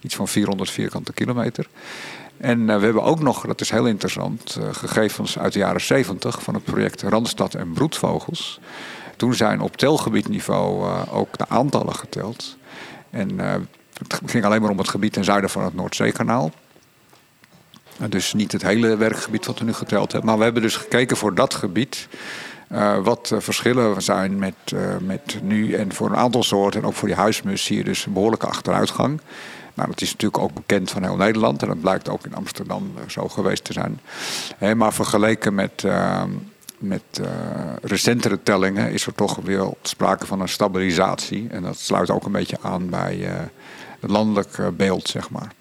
[0.00, 1.66] iets van 400 vierkante kilometer.
[2.36, 5.80] En uh, we hebben ook nog, dat is heel interessant, uh, gegevens uit de jaren
[5.80, 8.60] 70 van het project Randstad en Broedvogels.
[9.16, 12.56] Toen zijn op telgebiedniveau uh, ook de aantallen geteld.
[13.10, 13.38] En
[13.98, 16.52] het ging alleen maar om het gebied ten zuiden van het Noordzeekanaal.
[18.08, 20.30] Dus niet het hele werkgebied wat we nu geteld hebben.
[20.30, 22.08] Maar we hebben dus gekeken voor dat gebied.
[23.02, 24.54] Wat verschillen zijn met,
[25.00, 26.80] met nu en voor een aantal soorten.
[26.80, 29.20] En ook voor die huismus zie je dus een behoorlijke achteruitgang.
[29.74, 32.92] Nou, dat is natuurlijk ook bekend van heel Nederland en dat blijkt ook in Amsterdam
[32.96, 34.00] eh, zo geweest te zijn.
[34.76, 36.22] maar vergeleken met, uh,
[36.78, 37.26] met uh,
[37.82, 41.48] recentere tellingen is er toch weer sprake van een stabilisatie.
[41.50, 43.32] En dat sluit ook een beetje aan bij uh,
[44.00, 45.52] het landelijk beeld, zeg maar.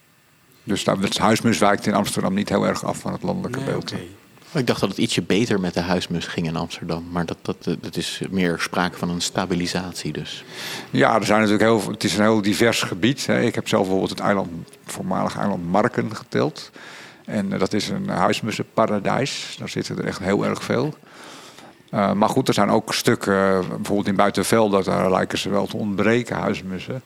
[0.63, 3.91] Dus het huismus wijkt in Amsterdam niet heel erg af van het landelijke nee, beeld.
[3.91, 4.07] Okay.
[4.53, 7.05] Ik dacht dat het ietsje beter met de huismus ging in Amsterdam.
[7.11, 10.43] Maar dat, dat, dat is meer sprake van een stabilisatie dus.
[10.89, 13.27] Ja, er zijn natuurlijk heel, het is een heel divers gebied.
[13.27, 14.49] Ik heb zelf bijvoorbeeld het eiland,
[14.85, 16.71] voormalig eiland Marken geteld.
[17.25, 19.55] En dat is een huismussenparadijs.
[19.59, 20.93] Daar zitten er echt heel erg veel.
[21.93, 25.77] Uh, maar goed, er zijn ook stukken, bijvoorbeeld in Buitenveld, daar lijken ze wel te
[25.77, 27.03] ontbreken, huismussen.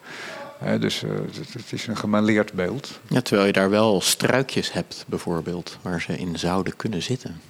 [0.58, 3.00] He, dus uh, het, het, is een gemaleerd beeld.
[3.08, 7.42] Ja, terwijl je daar wel struikjes hebt, bijvoorbeeld, waar ze in zouden kunnen zitten.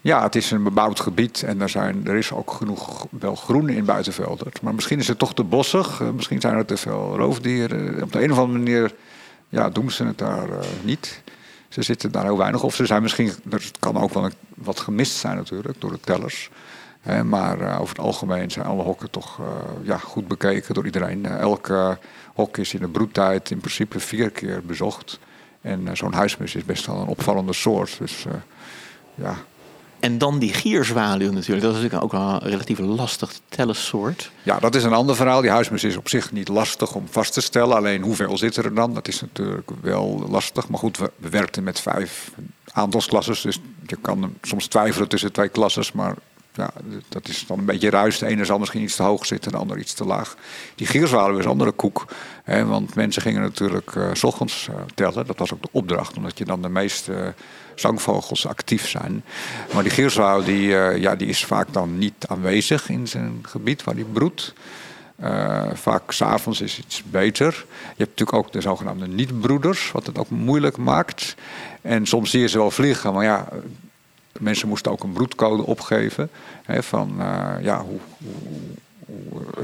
[0.00, 3.68] Ja, het is een bebouwd gebied en er, zijn, er is ook genoeg wel groen
[3.68, 4.52] in buitenvelden.
[4.62, 8.02] Maar misschien is het toch te bossig, uh, misschien zijn er te veel roofdieren.
[8.02, 8.94] Op de een of andere manier
[9.48, 11.22] ja, doen ze het daar uh, niet.
[11.68, 12.62] Ze zitten daar heel weinig.
[12.62, 16.50] Of ze zijn misschien, het kan ook wel wat gemist zijn natuurlijk door de tellers.
[17.24, 19.46] Maar uh, over het algemeen zijn alle hokken toch uh,
[19.82, 21.24] ja, goed bekeken door iedereen.
[21.24, 21.98] Uh, elke
[22.34, 25.18] hok is in de broedtijd in principe vier keer bezocht.
[25.60, 27.98] En zo'n huismus is best wel een opvallende soort.
[27.98, 28.26] Dus
[29.14, 29.36] ja.
[30.02, 31.62] En dan die gierzwaluw natuurlijk.
[31.66, 34.30] Dat is natuurlijk ook een relatief lastig te tellen soort.
[34.42, 35.40] Ja, dat is een ander verhaal.
[35.40, 37.76] Die huismus is op zich niet lastig om vast te stellen.
[37.76, 38.94] Alleen hoeveel zit er dan?
[38.94, 40.68] Dat is natuurlijk wel lastig.
[40.68, 42.32] Maar goed, we, we werkten met vijf
[42.72, 43.40] aantalsklasses.
[43.40, 45.92] Dus je kan soms twijfelen tussen twee klasses.
[45.92, 46.14] Maar
[46.52, 46.70] ja,
[47.08, 48.18] dat is dan een beetje ruis.
[48.18, 50.36] De ene zal misschien iets te hoog zitten, de ander iets te laag.
[50.74, 52.04] Die gierzwaluw is een andere koek.
[52.44, 55.26] Hè, want mensen gingen natuurlijk uh, s ochtends uh, tellen.
[55.26, 57.26] Dat was ook de opdracht, omdat je dan de meeste uh,
[57.74, 59.24] zangvogels actief zijn.
[59.74, 60.68] Maar die gierzwaluw die,
[61.00, 64.54] ja, die is vaak dan niet aanwezig in zijn gebied waar die broedt.
[65.72, 67.64] vaak s'avonds is iets beter.
[67.68, 71.34] Je hebt natuurlijk ook de zogenaamde niet-broeders, wat het ook moeilijk maakt.
[71.80, 73.48] En soms zie je ze wel vliegen, maar ja,
[74.40, 76.30] mensen moesten ook een broedcode opgeven.
[76.62, 78.34] Hè, van uh, ja, hoe, hoe,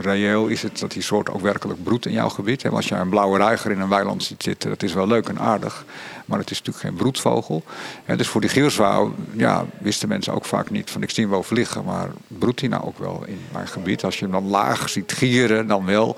[0.00, 2.62] reëel is het dat die soort ook werkelijk broedt in jouw gebied?
[2.62, 2.70] Hè?
[2.70, 5.38] Als je een blauwe reiger in een weiland ziet zitten, dat is wel leuk en
[5.38, 5.84] aardig.
[6.24, 7.62] Maar het is natuurlijk geen broedvogel.
[8.04, 11.32] Hè, dus voor die gierzwauw ja, wisten mensen ook vaak niet van ik zie hem
[11.32, 14.04] wel vliegen, maar broedt hij nou ook wel in mijn gebied?
[14.04, 16.16] Als je hem dan laag ziet gieren, dan wel.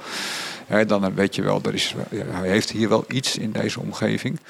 [0.86, 4.40] Dan weet je wel, is, hij heeft hier wel iets in deze omgeving.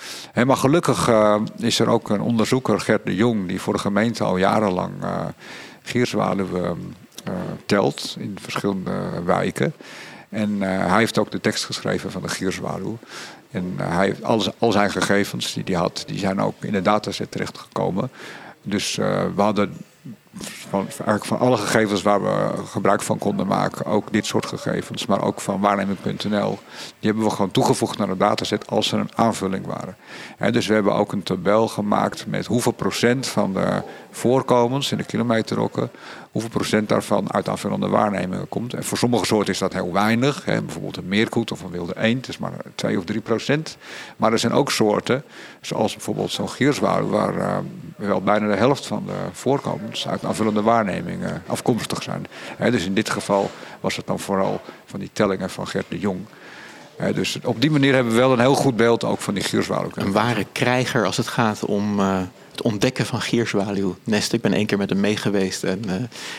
[0.46, 4.24] Maar gelukkig uh, is er ook een onderzoeker, Gert de Jong, die voor de gemeente
[4.24, 5.24] al jarenlang uh,
[7.66, 9.72] telt in verschillende wijken.
[10.28, 12.98] En hij heeft ook de tekst geschreven van de gierzwaluw.
[13.50, 16.83] En hij heeft al, al zijn gegevens die hij had, die zijn ook in de
[16.83, 18.11] dataset terechtgekomen.
[18.62, 18.94] Dus
[19.35, 19.76] we hadden
[20.38, 25.06] van, eigenlijk van alle gegevens waar we gebruik van konden maken, ook dit soort gegevens,
[25.06, 26.58] maar ook van waarneming.nl,
[26.98, 29.96] die hebben we gewoon toegevoegd naar de dataset als ze een aanvulling waren.
[30.36, 34.98] En dus we hebben ook een tabel gemaakt met hoeveel procent van de voorkomens in
[34.98, 35.90] de kilometerrokken,
[36.30, 38.74] hoeveel procent daarvan uit aanvullende waarnemingen komt.
[38.74, 42.00] En voor sommige soorten is dat heel weinig, hè, bijvoorbeeld een meerkoet of een wilde
[42.00, 43.76] eend, is maar 2 of 3 procent.
[44.16, 45.24] Maar er zijn ook soorten,
[45.60, 47.56] zoals bijvoorbeeld zo'n gierzwaluw, waar uh,
[48.06, 52.26] wel bijna de helft van de voorkomens uit aanvullende waarnemingen afkomstig zijn.
[52.58, 56.20] Dus in dit geval was het dan vooral van die tellingen van Gert de Jong.
[57.14, 59.90] Dus op die manier hebben we wel een heel goed beeld ook van die gierzwaluw.
[59.94, 64.36] Een ware krijger als het gaat om uh, het ontdekken van gierzwaluwnesten.
[64.36, 65.64] Ik ben één keer met hem mee geweest.
[65.64, 65.94] En uh,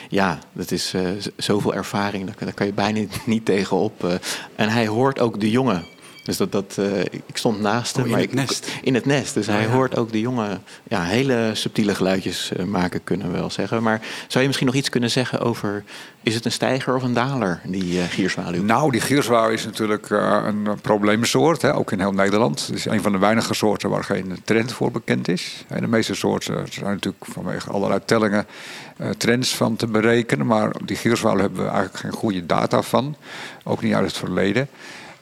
[0.10, 0.93] ja, dat is
[1.38, 2.34] zoveel ervaring.
[2.36, 4.19] Daar, kan je bijna niet tegenop.
[4.56, 5.86] En hij hoort ook de jongen
[6.23, 8.05] dus dat, dat, uh, ik stond naast hem.
[8.05, 8.71] Oh, in het nest?
[8.81, 9.34] In het nest.
[9.34, 13.49] Dus hij hoort ook de jongen ja, hele subtiele geluidjes uh, maken, kunnen we wel
[13.49, 13.84] zeggen.
[13.84, 15.84] Maar zou je misschien nog iets kunnen zeggen over...
[16.23, 18.63] is het een stijger of een daler, die uh, gierzwaluw?
[18.63, 22.67] Nou, die gierzwaluw is natuurlijk een probleemsoort, hè, ook in heel Nederland.
[22.67, 25.65] Het is een van de weinige soorten waar geen trend voor bekend is.
[25.79, 28.45] De meeste soorten zijn natuurlijk vanwege allerlei tellingen...
[29.17, 30.45] trends van te berekenen.
[30.45, 33.15] Maar die gierzwaluw hebben we eigenlijk geen goede data van.
[33.63, 34.69] Ook niet uit het verleden.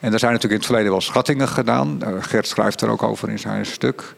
[0.00, 2.00] En er zijn natuurlijk in het verleden wel schattingen gedaan.
[2.02, 4.14] Uh, Gert schrijft er ook over in zijn stuk.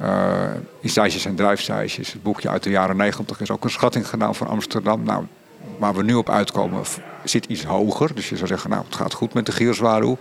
[0.00, 4.46] Uh, en Drijfstijsjes, het boekje uit de jaren negentig, is ook een schatting gedaan van
[4.46, 5.02] Amsterdam.
[5.02, 5.26] Nou,
[5.78, 6.82] waar we nu op uitkomen
[7.24, 8.14] zit iets hoger.
[8.14, 10.18] Dus je zou zeggen, nou, het gaat goed met de gierzwaluw.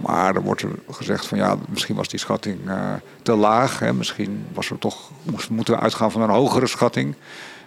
[0.00, 3.78] Maar er wordt gezegd van ja, misschien was die schatting uh, te laag.
[3.78, 3.92] Hè.
[3.92, 5.10] Misschien was er toch,
[5.50, 7.14] moeten we uitgaan van een hogere schatting.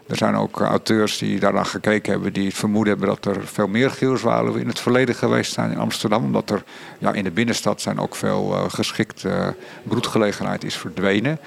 [0.07, 3.67] Er zijn ook auteurs die daarna gekeken hebben, die het vermoeden hebben dat er veel
[3.67, 6.23] meer geelzwaluwen in het verleden geweest zijn in Amsterdam.
[6.23, 6.63] Omdat er
[6.97, 9.47] ja, in de binnenstad zijn ook veel uh, geschikte uh,
[9.83, 11.39] broedgelegenheid is verdwenen.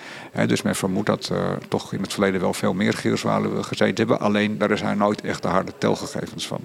[0.47, 1.39] Dus men vermoedt dat uh,
[1.69, 4.21] toch in het verleden wel veel meer geelzwaluwen gezeten hebben.
[4.21, 6.61] Alleen daar zijn nooit echt de harde telgegevens van.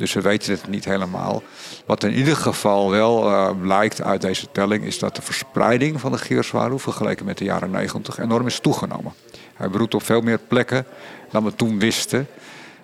[0.00, 1.42] Dus we weten het niet helemaal.
[1.86, 6.12] Wat in ieder geval wel uh, blijkt uit deze telling is dat de verspreiding van
[6.12, 9.12] de gierzwaluw vergeleken met de jaren 90 enorm is toegenomen.
[9.54, 10.86] Hij broedt op veel meer plekken
[11.30, 12.26] dan we toen wisten.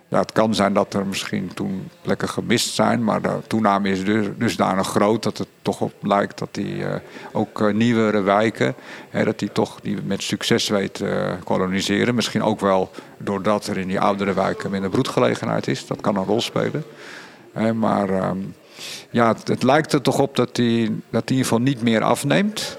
[0.08, 4.04] Ja, het kan zijn dat er misschien toen plekken gemist zijn, maar de toename is
[4.04, 6.94] dus, dusdanig groot dat het toch op lijkt dat die uh,
[7.32, 8.74] ook uh, nieuwere wijken,
[9.10, 12.14] hè, dat die toch die met succes weet te uh, koloniseren.
[12.14, 15.86] Misschien ook wel doordat er in die oudere wijken minder broedgelegenheid is.
[15.86, 16.84] Dat kan een rol spelen.
[17.52, 18.54] Hè, maar um,
[19.10, 22.02] ja, het, lijkt er toch op dat die, dat die in ieder geval niet meer
[22.02, 22.76] afneemt.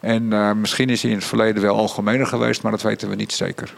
[0.00, 3.32] En misschien is hij in het verleden wel algemener geweest, maar dat weten we niet
[3.32, 3.74] zeker.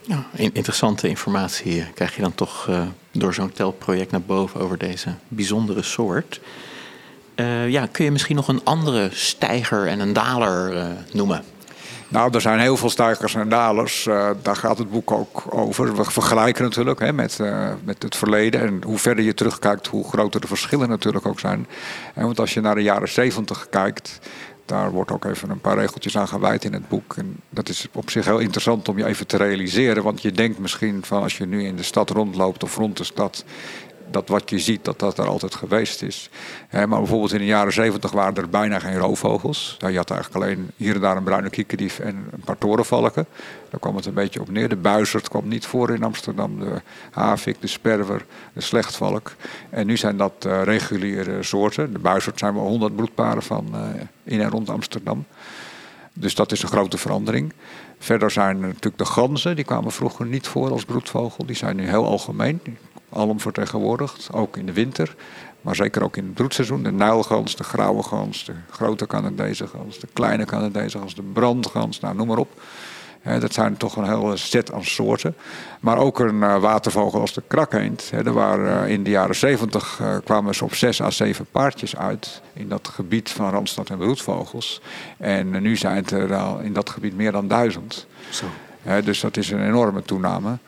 [0.00, 2.82] Ja, interessante informatie krijg je dan toch uh,
[3.12, 6.40] door zo'n telproject naar boven over deze bijzondere soort.
[7.36, 11.44] Uh, ja, kun je misschien nog een andere stijger en een daler noemen?
[12.10, 14.06] Nou, er zijn heel veel stijgers en dalers.
[14.06, 15.96] Uh, daar gaat het boek ook over.
[15.96, 18.60] We vergelijken natuurlijk hè, met, uh, met het verleden.
[18.60, 21.66] En hoe verder je terugkijkt, hoe groter de verschillen natuurlijk ook zijn.
[22.14, 24.18] En want als je naar de jaren zeventig kijkt,
[24.70, 27.14] daar wordt ook even een paar regeltjes aan gewijd in het boek.
[27.16, 30.02] En dat is op zich heel interessant om je even te realiseren.
[30.02, 33.04] Want je denkt misschien van als je nu in de stad rondloopt of rond de
[33.04, 33.44] stad
[34.10, 36.30] dat wat je ziet, dat dat er altijd geweest is.
[36.70, 39.76] maar bijvoorbeeld in de jaren zeventig waren er bijna geen roofvogels.
[39.78, 43.26] Je had eigenlijk alleen hier en daar een bruine kiekendief en een paar torenvalken.
[43.70, 44.68] Daar kwam het een beetje op neer.
[44.68, 46.58] De buizerd kwam niet voor in Amsterdam.
[46.58, 49.32] De havik, de sperwer, de slechtvalk.
[49.70, 51.92] En nu zijn dat uh, reguliere soorten.
[51.92, 53.80] De buizerd zijn wel honderd broedparen van uh,
[54.24, 55.24] in en rond Amsterdam.
[56.12, 57.52] Dus dat is een grote verandering.
[57.98, 61.46] Verder zijn natuurlijk de ganzen, die kwamen vroeger niet voor als broedvogel.
[61.46, 62.60] Die zijn nu heel algemeen
[63.12, 65.14] alom vertegenwoordigd, ook in de winter.
[65.60, 66.82] Maar zeker ook in het broedseizoen.
[66.82, 72.00] De nuilgans, de grauwe gans, de grote Canadese gans, de kleine Canadese gans, de brandgans,
[72.00, 72.62] nou noem maar op.
[73.22, 75.34] dat zijn toch een hele set aan soorten.
[75.80, 78.10] Maar ook een uh, watervogel als de krakeend.
[78.14, 81.96] er waren, uh, in de jaren zeventig uh, kwamen ze op zes à zeven paardjes
[81.96, 84.80] uit in dat gebied van Randstad en broedvogels.
[85.18, 88.06] En nu zijn het er al in dat gebied meer dan duizend.
[88.30, 88.46] Zo.
[89.04, 90.58] dus dat is een enorme toename.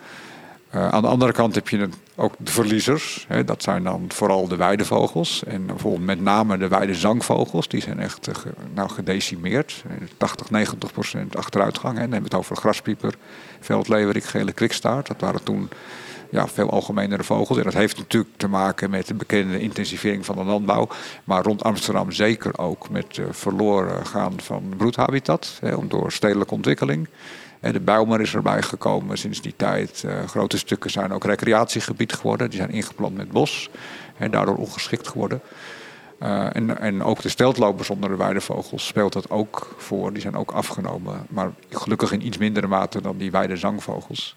[0.74, 3.24] Uh, aan de andere kant heb je ook de verliezers.
[3.28, 5.44] Hè, dat zijn dan vooral de weidevogels.
[5.44, 7.68] En bijvoorbeeld met name de weidezangvogels.
[7.68, 8.34] Die zijn echt uh,
[8.74, 9.84] nou, gedecimeerd.
[10.16, 11.94] 80, 90 procent achteruitgang.
[11.94, 12.02] Hè.
[12.02, 13.14] Dan hebben we het over graspieper,
[13.60, 15.06] veldleverik, gele kwikstaart.
[15.06, 15.68] Dat waren toen
[16.30, 17.58] ja, veel algemenere vogels.
[17.58, 20.88] En dat heeft natuurlijk te maken met de bekende intensivering van de landbouw.
[21.24, 25.58] Maar rond Amsterdam zeker ook met uh, verloren gaan van broedhabitat.
[25.60, 27.08] Hè, door stedelijke ontwikkeling.
[27.70, 30.02] De Bijlmer is erbij gekomen sinds die tijd.
[30.06, 32.50] Uh, grote stukken zijn ook recreatiegebied geworden.
[32.50, 33.70] Die zijn ingeplant met bos
[34.18, 35.40] en daardoor ongeschikt geworden.
[36.22, 40.12] Uh, en, en ook de steltlopers onder de weidevogels speelt dat ook voor.
[40.12, 44.36] Die zijn ook afgenomen, maar gelukkig in iets mindere mate dan die weidezangvogels.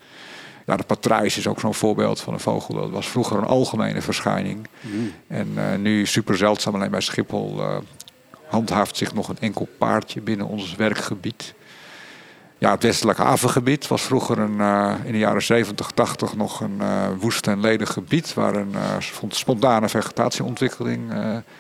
[0.65, 2.75] Ja, de patrijs is ook zo'n voorbeeld van een vogel.
[2.75, 4.67] Dat was vroeger een algemene verschijning.
[4.81, 5.11] Mm.
[5.27, 7.61] En uh, nu super zeldzaam alleen bij Schiphol
[8.47, 11.53] handhaaft zich nog een enkel paardje binnen ons werkgebied.
[12.65, 16.77] Ja, het westelijk havengebied was vroeger een, uh, in de jaren 70, 80 nog een
[16.81, 18.33] uh, woest en ledig gebied.
[18.33, 21.13] Waar een uh, spontane vegetatieontwikkeling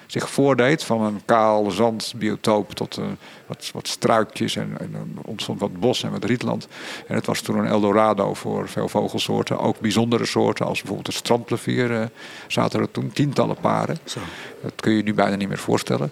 [0.05, 0.83] zich voordeed.
[0.83, 2.99] Van een kaal zandbiotoop tot
[3.47, 6.67] wat, wat struikjes en, en ontstond wat bos en wat rietland.
[7.07, 9.59] En het was toen een Eldorado voor veel vogelsoorten.
[9.59, 12.09] Ook bijzondere soorten als bijvoorbeeld de strandplevier
[12.47, 13.97] zaten er toen tientallen paren.
[14.03, 14.19] Zo.
[14.61, 16.11] Dat kun je je nu bijna niet meer voorstellen.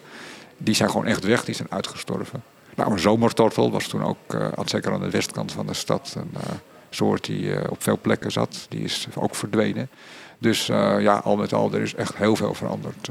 [0.58, 2.44] Die zijn gewoon echt weg, die zijn uitgestorven.
[2.76, 6.60] Nou, een zomertortel was toen ook, uh, zeker aan de westkant van de stad, een
[6.90, 8.66] soort die op veel plekken zat.
[8.70, 9.90] Die is ook verdwenen.
[10.38, 10.66] Dus
[11.00, 13.10] ja, al met al, er is echt heel veel veranderd.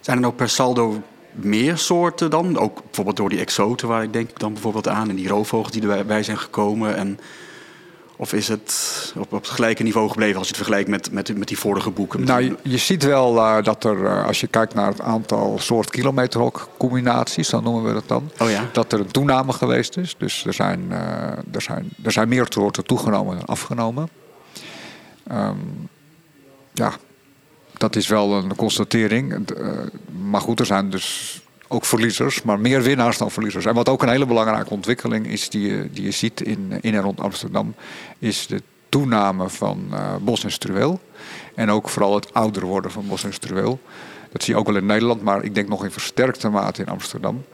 [0.00, 2.58] Zijn er nou per saldo meer soorten dan?
[2.58, 5.08] Ook bijvoorbeeld door die exoten waar ik denk dan bijvoorbeeld aan.
[5.08, 6.96] En die roofvogels die erbij zijn gekomen.
[6.96, 7.18] En,
[8.16, 11.38] of is het op, op het gelijke niveau gebleven als je het vergelijkt met, met,
[11.38, 12.24] met die vorige boeken?
[12.24, 15.90] Nou, je, ziet wel uh, dat er, uh, als je kijkt naar het aantal soort
[15.90, 18.68] kilometerhok combinaties, dan noemen we dat dan, oh ja?
[18.72, 20.14] dat er een toename geweest is.
[20.18, 20.96] Dus er zijn, uh,
[21.52, 24.08] er zijn, er zijn meer soorten toegenomen dan afgenomen.
[25.32, 25.88] Um,
[26.72, 26.92] ja,
[27.76, 29.48] dat is wel een constatering.
[30.28, 31.40] Maar goed, er zijn dus
[31.74, 33.64] ook verliezers, maar meer winnaars dan verliezers.
[33.64, 36.94] En wat ook een hele belangrijke ontwikkeling is, die je, die je ziet in, in
[36.94, 37.74] en rond Amsterdam,
[38.18, 41.00] is de toename van uh, bos en struweel.
[41.54, 43.80] En ook vooral het ouder worden van bos en struweel.
[44.32, 46.88] Dat zie je ook wel in Nederland, maar ik denk nog in versterkte mate in
[46.88, 47.44] Amsterdam.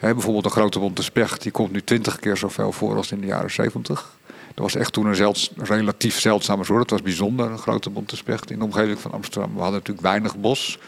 [0.00, 3.26] bijvoorbeeld de grote bonte specht, die komt nu twintig keer zoveel voor als in de
[3.26, 4.18] jaren zeventig.
[4.54, 6.80] Dat was echt toen een relatief zeldzame soort.
[6.80, 9.54] Het was bijzonder, een grote bonte specht in de omgeving van Amsterdam.
[9.54, 10.78] We hadden natuurlijk weinig bos.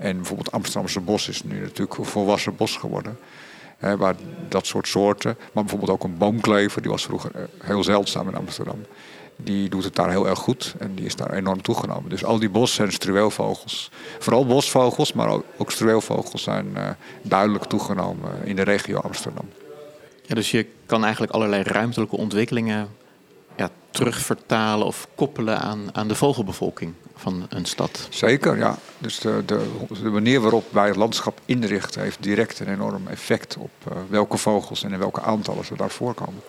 [0.00, 3.18] En bijvoorbeeld Amsterdamse bos is nu natuurlijk een volwassen bos geworden.
[3.78, 4.14] waar
[4.48, 8.34] dat soort soorten, maar bijvoorbeeld ook een boomklever, die was vroeger eh, heel zeldzaam in
[8.34, 8.84] Amsterdam.
[9.36, 12.10] Die doet het daar heel erg goed en die is daar enorm toegenomen.
[12.10, 16.88] Dus al die bos- en struweelvogels, vooral bosvogels, maar ook, struweelvogels zijn uh,
[17.22, 19.48] duidelijk toegenomen in de regio Amsterdam.
[20.22, 22.88] Ja, dus je kan eigenlijk allerlei ruimtelijke ontwikkelingen
[23.60, 28.06] ja, terugvertalen of koppelen aan, aan de vogelbevolking van een stad.
[28.10, 28.78] Zeker, ja.
[28.98, 29.66] Dus de, de,
[30.02, 34.36] de manier waarop wij het landschap inrichten heeft direct een enorm effect op uh, welke
[34.36, 36.42] vogels en in welke aantallen ze daar voorkomen.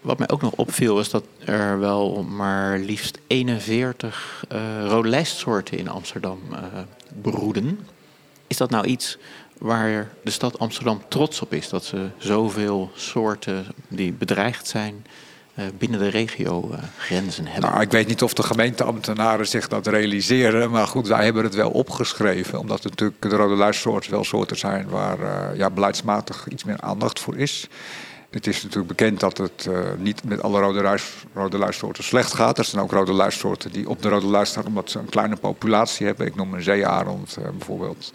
[0.00, 5.78] Wat mij ook nog opviel is dat er wel maar liefst 41 uh, rode lijstsoorten
[5.78, 6.58] in Amsterdam uh,
[7.22, 7.86] broeden.
[8.46, 9.18] Is dat nou iets
[9.58, 11.68] waar de stad Amsterdam trots op is?
[11.68, 15.12] Dat ze zoveel soorten die bedreigd zijn eh,
[15.78, 17.70] binnen de regiogrenzen hebben.
[17.70, 20.70] Nou, ik weet niet of de gemeenteambtenaren zich dat realiseren.
[20.70, 22.58] Maar goed, wij hebben het wel opgeschreven.
[22.58, 27.20] Omdat natuurlijk de rode luissoorten wel soorten zijn waar uh, ja, beleidsmatig iets meer aandacht
[27.20, 27.68] voor is.
[28.30, 32.58] Het is natuurlijk bekend dat het niet met alle rode, luis, rode luissoorten slecht gaat.
[32.58, 35.36] Er zijn ook rode luissoorten die op de rode lijst staan omdat ze een kleine
[35.36, 36.26] populatie hebben.
[36.26, 38.12] Ik noem een zeearend bijvoorbeeld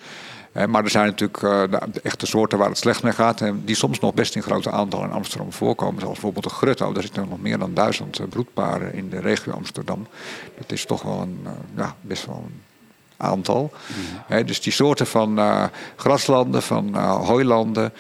[0.66, 3.42] maar er zijn natuurlijk uh, de echte soorten waar het slecht mee gaat.
[3.42, 6.00] En die soms nog best in grote aantallen in Amsterdam voorkomen.
[6.00, 6.94] Zoals bijvoorbeeld de grutto.
[6.94, 10.08] Daar zitten nog meer dan duizend eh, broedparen in de regio Amsterdam.
[10.58, 12.62] Dat is toch wel een, uh, ja, best wel een
[13.18, 13.72] aantal.
[14.30, 14.46] Mm.
[14.46, 15.40] dus die soorten van
[15.96, 17.94] graslanden, van hooilanden.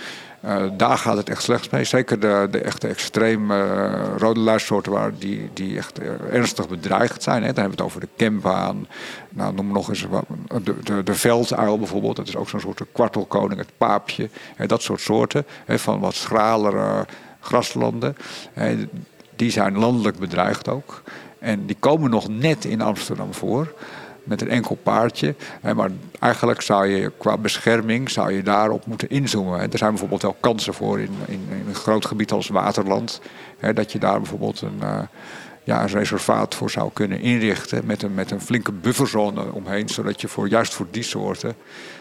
[0.45, 1.83] Uh, daar gaat het echt slecht mee.
[1.83, 7.23] Zeker de, de echte extreem uh, rode luissoorten waar die, die echt uh, ernstig bedreigd
[7.23, 7.43] zijn.
[7.43, 7.53] Hè.
[7.53, 8.87] Dan hebben we het over de kempaan.
[9.29, 10.25] Nou, noem nog eens wat,
[10.63, 12.15] de, de, de velduil bijvoorbeeld.
[12.15, 14.29] Dat is ook zo'n soort kwartelkoning, het paapje.
[14.55, 17.05] Hè, dat soort soorten hè, van wat schralere
[17.39, 18.15] graslanden.
[19.35, 21.01] Die zijn landelijk bedreigd ook.
[21.39, 23.73] En die komen nog net in Amsterdam voor
[24.27, 25.35] met een enkel paardje.
[25.75, 29.71] Maar eigenlijk zou je qua bescherming zou je daarop moeten inzoomen.
[29.71, 33.21] Er zijn bijvoorbeeld wel kansen voor in, in, een groot gebied als Waterland.
[33.73, 34.99] Dat je daar bijvoorbeeld een, eh,
[35.63, 37.85] ja, een reservaat voor zou kunnen inrichten.
[37.85, 39.89] Met een, met een flinke bufferzone omheen.
[39.89, 41.55] Zodat je voor, juist voor die soorten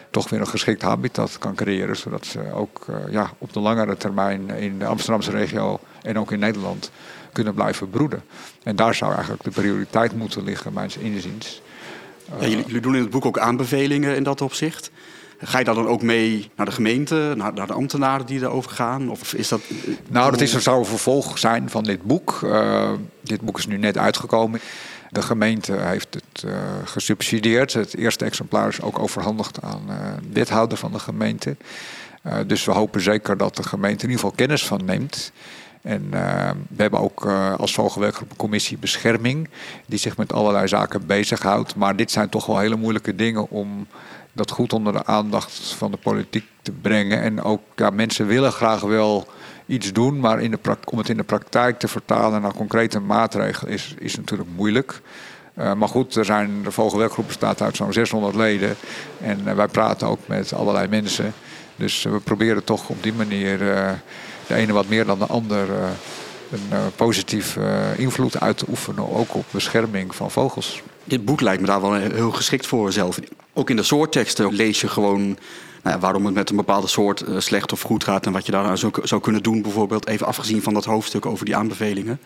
[0.09, 1.97] toch weer een geschikt habitat kan creëren.
[1.97, 6.31] Zodat ze ook eh, ja, op de langere termijn in de Amsterdamse regio en ook
[6.31, 6.91] in Nederland
[7.31, 8.23] kunnen blijven broeden.
[8.63, 11.61] En daar zou eigenlijk de prioriteit moeten liggen, mijns inziens.
[12.39, 14.91] Ja, jullie, doen in het boek ook aanbevelingen in dat opzicht.
[15.39, 18.71] Ga je daar dan ook mee naar de gemeente, naar, naar de ambtenaren die erover
[18.71, 19.09] gaan?
[19.09, 19.61] Of is dat...
[20.07, 22.39] Nou, dat is, er zou een vervolg zijn van dit boek.
[22.43, 24.59] Uh, dit boek is nu net uitgekomen.
[25.09, 26.51] De gemeente heeft het uh,
[26.83, 27.73] gesubsidieerd.
[27.73, 29.95] Het eerste exemplaar is ook overhandigd aan uh,
[30.33, 31.55] wethouder van de gemeente.
[32.47, 35.31] dus we hopen zeker dat de gemeente in ieder geval kennis van neemt.
[35.87, 39.49] En uh, we hebben ook uh, als vogelwerkgroep een commissie bescherming,
[39.85, 41.75] die zich met allerlei zaken bezighoudt.
[41.75, 43.87] Maar dit zijn toch wel hele moeilijke dingen om
[44.33, 47.21] dat goed onder de aandacht van de politiek te brengen.
[47.21, 49.27] En ook ja, mensen willen graag wel
[49.65, 50.59] iets doen, maar in de
[50.91, 55.01] om het in de praktijk te vertalen naar concrete maatregelen is, is natuurlijk moeilijk.
[55.57, 58.75] Uh, maar goed, er zijn, de vogelwerkgroep bestaat uit zo'n 600 leden.
[59.21, 61.33] En wij praten ook met allerlei mensen.
[61.75, 63.59] Dus we proberen toch op die manier
[64.47, 65.75] de ene wat meer dan de ander uh,
[66.51, 70.81] een uh, positief uh, invloed uit te oefenen, ook op bescherming van vogels.
[71.03, 73.19] Dit boek lijkt me daar wel heel geschikt voor zelf.
[73.53, 75.25] Ook in de soortteksten lees je gewoon
[75.83, 78.51] nou ja, waarom het met een bepaalde soort slecht of goed gaat en wat je
[78.51, 80.07] daar zou, kunnen doen, bijvoorbeeld.
[80.07, 82.19] Even afgezien van dat hoofdstuk over die aanbevelingen.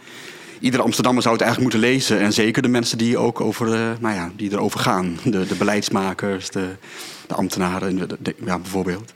[0.60, 2.20] Iedere Amsterdammer zou het eigenlijk moeten lezen.
[2.20, 3.68] En zeker de mensen die ook over,
[4.00, 5.18] nou ja, die erover gaan.
[5.24, 6.76] De, de beleidsmakers, de,
[7.28, 8.08] de ambtenaren,
[8.46, 9.14] ja, bijvoorbeeld.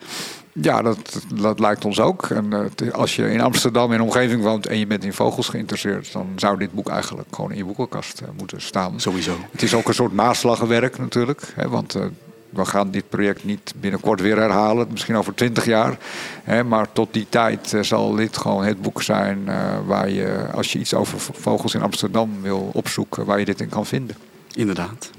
[0.62, 2.30] Ja, dat, dat lijkt ons ook.
[2.30, 6.12] En uh, als je in Amsterdam in omgeving woont en je bent in vogels geïnteresseerd,
[6.12, 9.00] dan zou dit boek eigenlijk gewoon in je boekenkast uh, moeten staan.
[9.00, 9.36] Sowieso.
[9.52, 11.54] Het is ook een soort naslagwerk natuurlijk.
[11.56, 12.04] Hè, want uh,
[12.50, 15.98] we gaan dit project niet binnenkort weer herhalen, misschien over twintig jaar.
[16.44, 19.46] Hè, maar tot die tijd zal dit gewoon het boek zijn
[19.86, 23.70] waar je, als je iets over vogels in Amsterdam wil opzoeken, waar je dit in
[23.70, 24.16] kan vinden.
[24.54, 25.10] Inderdaad.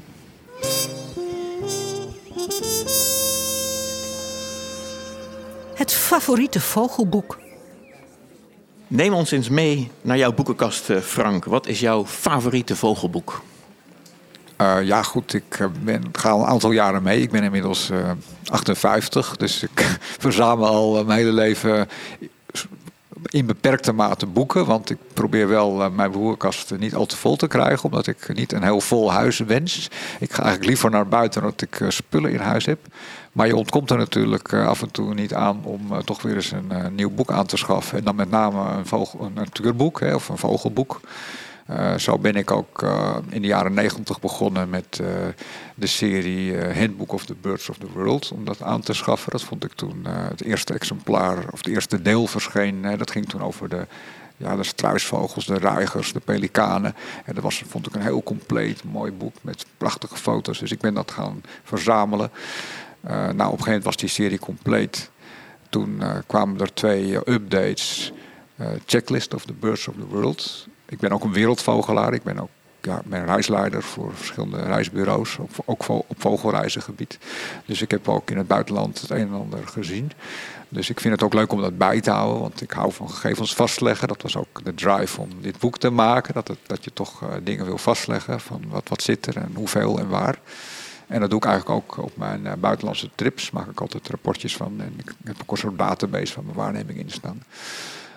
[5.77, 7.39] Het favoriete vogelboek.
[8.87, 11.45] Neem ons eens mee naar jouw boekenkast, eh, Frank.
[11.45, 13.43] Wat is jouw favoriete vogelboek?
[14.61, 17.21] Uh, ja, goed, ik ben, ga al een aantal jaren mee.
[17.21, 18.11] Ik ben inmiddels uh,
[18.45, 21.89] 58, dus ik verzamel al mijn hele leven
[23.27, 24.67] in beperkte mate boeken.
[24.67, 28.35] Want ik probeer wel uh, mijn boekenkast niet al te vol te krijgen, omdat ik
[28.35, 29.91] niet een heel vol huis wens.
[30.21, 32.79] Ik ga eigenlijk liever naar buiten dat ik spullen in huis heb.
[33.33, 36.51] Maar je ontkomt er natuurlijk eh, af en toe niet aan om toch weer eens
[36.51, 37.99] een nieuw boek aan te schaffen.
[37.99, 41.01] En dan met name een, vogel, een natuurboek of een vogelboek.
[41.97, 42.83] Zo ben ik ook
[43.29, 45.01] in de jaren negentig begonnen met
[45.75, 48.33] de serie Handbook of the Birds of the World.
[48.33, 49.31] Om dat aan te schaffen.
[49.31, 52.83] Dat vond ik toen het eerste exemplaar, of het eerste deel verscheen.
[52.99, 53.87] dat ging toen over de
[54.39, 56.95] ja, de struisvogels, de reigers, de pelikanen.
[57.25, 60.59] En dat was, vond ik een heel compleet mooi boek met prachtige foto's.
[60.59, 62.31] Dus ik ben dat gaan verzamelen.
[63.01, 65.11] Nou, op een gegeven moment was die serie compleet.
[65.69, 68.13] Toen kwamen er twee updates.
[68.87, 70.67] Checklist of the Birds of the World.
[70.89, 72.13] Ik ben ook een wereldvogelaar.
[72.13, 72.49] Ik ben ook
[72.81, 75.39] ja, reisleider voor verschillende reisbureaus.
[75.65, 77.19] Ook, op vogelreizengebied.
[77.67, 80.13] Dus ik heb ook in het buitenland het een en ander gezien.
[80.69, 82.41] Dus ik vind het ook leuk om dat bij te houden.
[82.41, 84.09] Want ik hou van gegevens vastleggen.
[84.09, 86.35] Dat was ook de drive om dit boek te maken.
[86.35, 88.41] Dat, dat je toch dingen wil vastleggen.
[88.41, 90.39] Van wat, wat zit er en hoeveel en waar.
[91.07, 93.51] En dat doe ik eigenlijk ook op mijn uh, buitenlandse trips.
[93.51, 94.81] Maak ik altijd rapportjes van.
[94.81, 97.43] En ik heb ook een soort database van mijn waarneming in staan.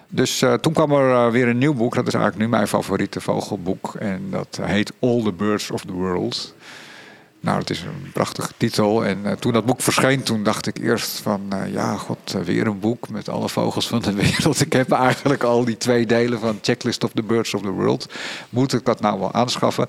[0.09, 1.95] Dus uh, toen kwam er uh, weer een nieuw boek.
[1.95, 3.95] Dat is eigenlijk nu mijn favoriete vogelboek.
[3.99, 6.55] En dat heet All the Birds of the World.
[7.41, 9.05] Nou, het is een prachtige titel.
[9.05, 11.41] En uh, toen dat boek verscheen, toen dacht ik eerst van...
[11.53, 14.61] Uh, ja, god, uh, weer een boek met alle vogels van de wereld.
[14.61, 18.13] Ik heb eigenlijk al die twee delen van Checklist of the Birds of the World.
[18.49, 19.87] Moet ik dat nou wel aanschaffen?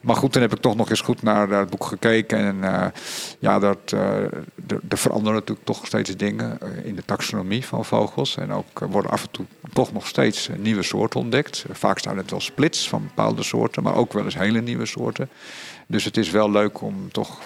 [0.00, 2.38] Maar goed, dan heb ik toch nog eens goed naar, naar het boek gekeken.
[2.38, 2.92] En
[3.38, 3.92] ja, dat,
[4.88, 8.36] er veranderen natuurlijk toch steeds dingen in de taxonomie van vogels.
[8.36, 11.64] En ook worden af en toe toch nog steeds nieuwe soorten ontdekt.
[11.70, 15.28] Vaak staan het wel splits van bepaalde soorten, maar ook wel eens hele nieuwe soorten.
[15.90, 17.40] Dus het is wel leuk om toch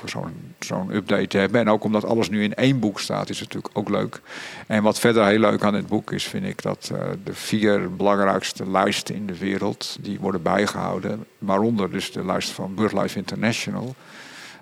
[0.59, 1.61] zo'n update te hebben.
[1.61, 4.21] En ook omdat alles nu in één boek staat, is het natuurlijk ook leuk.
[4.67, 7.97] En wat verder heel leuk aan dit boek is, vind ik dat uh, de vier
[7.97, 11.27] belangrijkste lijsten in de wereld, die worden bijgehouden.
[11.39, 13.95] Waaronder dus de lijst van BirdLife International.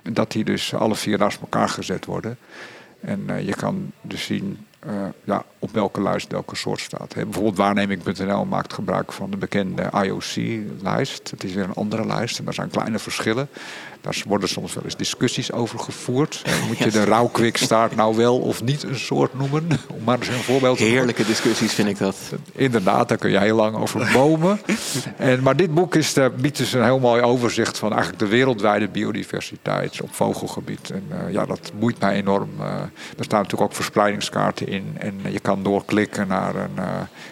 [0.03, 2.39] Dat die dus alle vier naast elkaar gezet worden.
[3.01, 4.93] En uh, je kan dus zien uh,
[5.25, 7.15] ja, op welke lijst welke soort staat.
[7.15, 11.31] Bijvoorbeeld waarneming.nl maakt gebruik van de bekende IOC-lijst.
[11.31, 13.49] Het is weer een andere lijst en daar zijn kleine verschillen.
[14.01, 16.43] Daar worden soms wel eens discussies over gevoerd.
[16.69, 19.69] Moet je de rouwkwikstaart nou wel of niet een soort noemen?
[19.97, 22.17] Om maar eens een voorbeeld te Heerlijke discussies vind ik dat.
[22.53, 24.61] Inderdaad, daar kun je heel lang over bomen.
[25.17, 28.89] en, maar dit boek is, biedt dus een heel mooi overzicht van eigenlijk de wereldwijde
[28.89, 30.91] biodiversiteit op vogelgebied.
[30.91, 32.51] En uh, ja, dat boeit mij enorm.
[32.59, 32.67] Uh,
[33.19, 34.97] er staan natuurlijk ook verspreidingskaarten in.
[34.99, 36.85] En je kan doorklikken naar een, uh,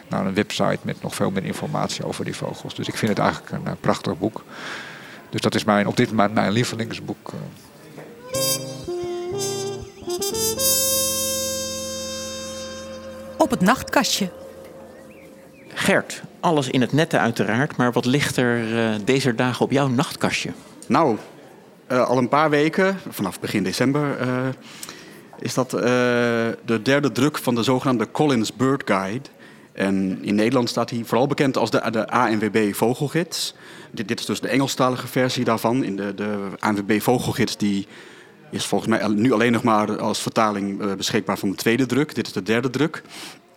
[0.09, 2.75] naar een website met nog veel meer informatie over die vogels.
[2.75, 4.45] Dus ik vind het eigenlijk een prachtig boek.
[5.31, 7.33] Dus dat is mijn, op dit moment mijn lievelingsboek.
[13.39, 14.29] Op het nachtkastje.
[15.69, 19.89] Gert, alles in het nette uiteraard, maar wat ligt er uh, deze dagen op jouw
[19.89, 20.53] nachtkastje?
[20.87, 21.17] Nou,
[21.93, 24.49] uh, al een paar weken, vanaf begin december, uh,
[25.39, 29.29] is dat de derde druk van de zogenaamde Collins Bird Guide.
[29.79, 33.55] En in Nederland staat hij vooral bekend als de, de ANWB Vogelgids.
[33.91, 35.85] Dit, dit, is dus de Engelstalige versie daarvan.
[35.85, 37.87] In de, de ANWB Vogelgids die
[38.51, 42.15] is volgens mij nu alleen nog maar als vertaling uh, beschikbaar van de tweede druk.
[42.15, 43.03] Dit is de derde druk.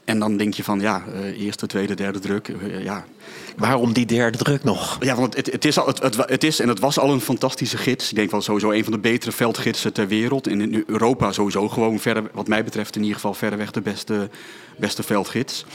[0.06, 2.48] En dan denk je van ja, uh, eerste, tweede, derde druk.
[2.48, 3.06] Uh, ja.
[3.58, 4.98] Waarom die derde druk nog?
[5.00, 7.22] Ja, want het, het, is al, het, het, het, is en het was al een
[7.22, 8.10] fantastische gids.
[8.10, 10.48] Ik denk wel sowieso een van de betere veldgidsen ter wereld.
[10.48, 14.30] En in Europa sowieso gewoon, verder, wat mij betreft, in ieder geval verreweg de beste,
[14.78, 15.66] beste veldgids.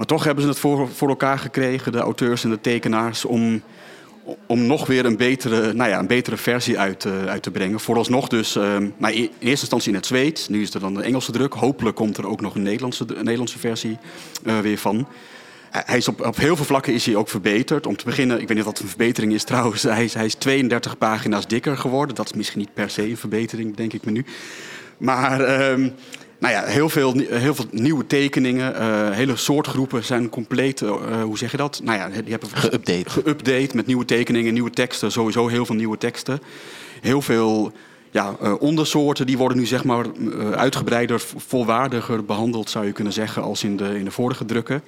[0.00, 3.62] Maar toch hebben ze het voor, voor elkaar gekregen, de auteurs en de tekenaars, om,
[4.46, 7.80] om nog weer een betere, nou ja, een betere versie uit, uh, uit te brengen.
[7.80, 8.62] Vooralsnog dus, uh,
[8.96, 11.52] nou, in eerste instantie in het Zweeds, nu is er dan de Engelse druk.
[11.52, 13.98] Hopelijk komt er ook nog een Nederlandse, Nederlandse versie
[14.44, 15.08] uh, weer van.
[15.70, 17.86] Hij is op, op heel veel vlakken is hij ook verbeterd.
[17.86, 19.82] Om te beginnen, ik weet niet wat een verbetering is trouwens.
[19.82, 22.14] Hij is, hij is 32 pagina's dikker geworden.
[22.14, 24.24] Dat is misschien niet per se een verbetering, denk ik me nu.
[24.98, 25.40] Maar...
[25.78, 25.86] Uh,
[26.40, 28.74] nou ja, heel veel, heel veel nieuwe tekeningen.
[28.82, 31.80] Uh, hele soortgroepen zijn compleet, uh, hoe zeg je dat?
[31.84, 33.10] Nou ja, die hebben geüpdate.
[33.10, 35.12] geüpdate met nieuwe tekeningen, nieuwe teksten.
[35.12, 36.40] Sowieso heel veel nieuwe teksten.
[37.00, 37.72] Heel veel
[38.10, 40.06] ja, uh, ondersoorten die worden nu zeg maar
[40.54, 44.82] uitgebreider, volwaardiger behandeld, zou je kunnen zeggen, als in de, in de vorige drukken.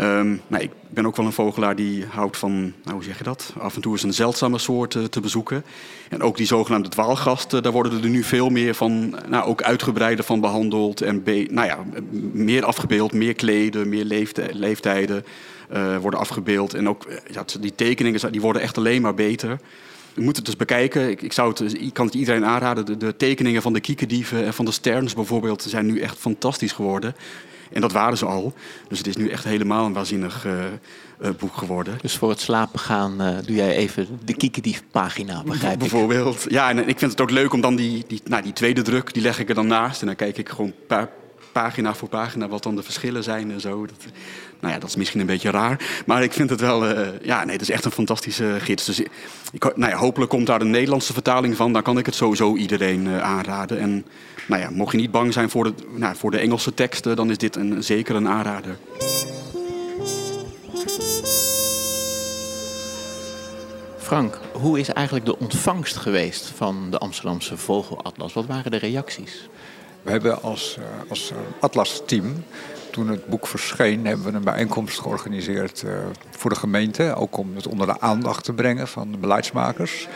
[0.00, 3.52] Um, ik ben ook wel een vogelaar die houdt van, nou, hoe zeg je dat?
[3.58, 5.64] Af en toe eens een zeldzame soort uh, te bezoeken.
[6.08, 10.24] En ook die zogenaamde dwaalgasten, daar worden er nu veel meer van, nou, ook uitgebreider
[10.24, 11.00] van behandeld.
[11.00, 11.78] En nou ja,
[12.32, 15.24] meer afgebeeld, meer kleden, meer leeftijden
[16.00, 16.74] worden afgebeeld.
[16.74, 19.58] En ook ja, die tekeningen die worden echt alleen maar beter.
[20.18, 21.10] Je moet het dus bekijken.
[21.10, 22.86] Ik, ik, zou het, ik kan het iedereen aanraden.
[22.86, 26.72] De, de, tekeningen van de kiekendieven en van de sterns bijvoorbeeld zijn nu echt fantastisch
[26.72, 27.14] geworden.
[27.72, 28.54] En dat waren ze al.
[28.88, 30.52] Dus het is nu echt helemaal een waanzinnig uh,
[31.22, 31.98] uh, boek geworden.
[32.00, 36.44] Dus voor het slapen gaan uh, doe jij even de Kiekendief-pagina, begrijp Bijvoorbeeld.
[36.48, 39.14] Ja, en ik vind het ook leuk om dan die, die, nou, die tweede druk,
[39.14, 40.00] die leg ik er dan naast.
[40.00, 40.72] En dan kijk ik gewoon
[41.62, 43.86] pagina voor pagina wat dan de verschillen zijn en zo.
[44.60, 46.02] Nou ja, dat is misschien een beetje raar.
[46.06, 48.84] Maar ik vind het wel, uh, ja, nee, het is echt een fantastische gids.
[48.84, 49.00] Dus
[49.52, 51.72] ik, nou ja, hopelijk komt daar een Nederlandse vertaling van.
[51.72, 53.78] Dan kan ik het sowieso iedereen uh, aanraden.
[53.78, 54.06] En
[54.46, 57.30] nou ja, mocht je niet bang zijn voor de, nou, voor de Engelse teksten, dan
[57.30, 58.78] is dit een, zeker een aanrader.
[63.98, 68.32] Frank, hoe is eigenlijk de ontvangst geweest van de Amsterdamse Vogelatlas?
[68.32, 69.48] Wat waren de reacties?
[70.08, 72.44] We hebben als, uh, als Atlas-team
[72.90, 75.92] toen het boek verscheen, hebben we een bijeenkomst georganiseerd uh,
[76.30, 77.14] voor de gemeente.
[77.14, 80.08] Ook om het onder de aandacht te brengen van de beleidsmakers.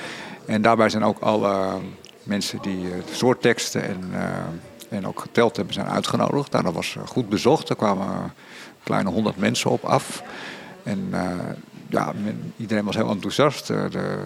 [0.47, 1.81] En daarbij zijn ook alle
[2.23, 4.11] mensen die uh, soortteksten en,
[4.89, 6.53] en ook geteld hebben, zijn uitgenodigd.
[6.53, 7.69] Nou, dat was goed bezocht.
[7.69, 8.35] Er kwamen
[8.83, 10.23] kleine honderd mensen op af.
[10.83, 11.11] En
[11.89, 13.67] ja, men, iedereen was heel enthousiast.
[13.67, 14.19] de,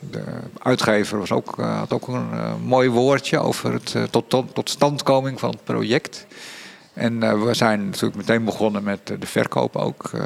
[0.00, 0.24] de
[0.62, 5.50] uitgever was ook, had ook een mooi woordje over het tot, tot, tot standkoming van
[5.50, 6.26] het project.
[6.96, 10.10] En uh, we zijn natuurlijk meteen begonnen met de verkoop ook.
[10.14, 10.22] Uh,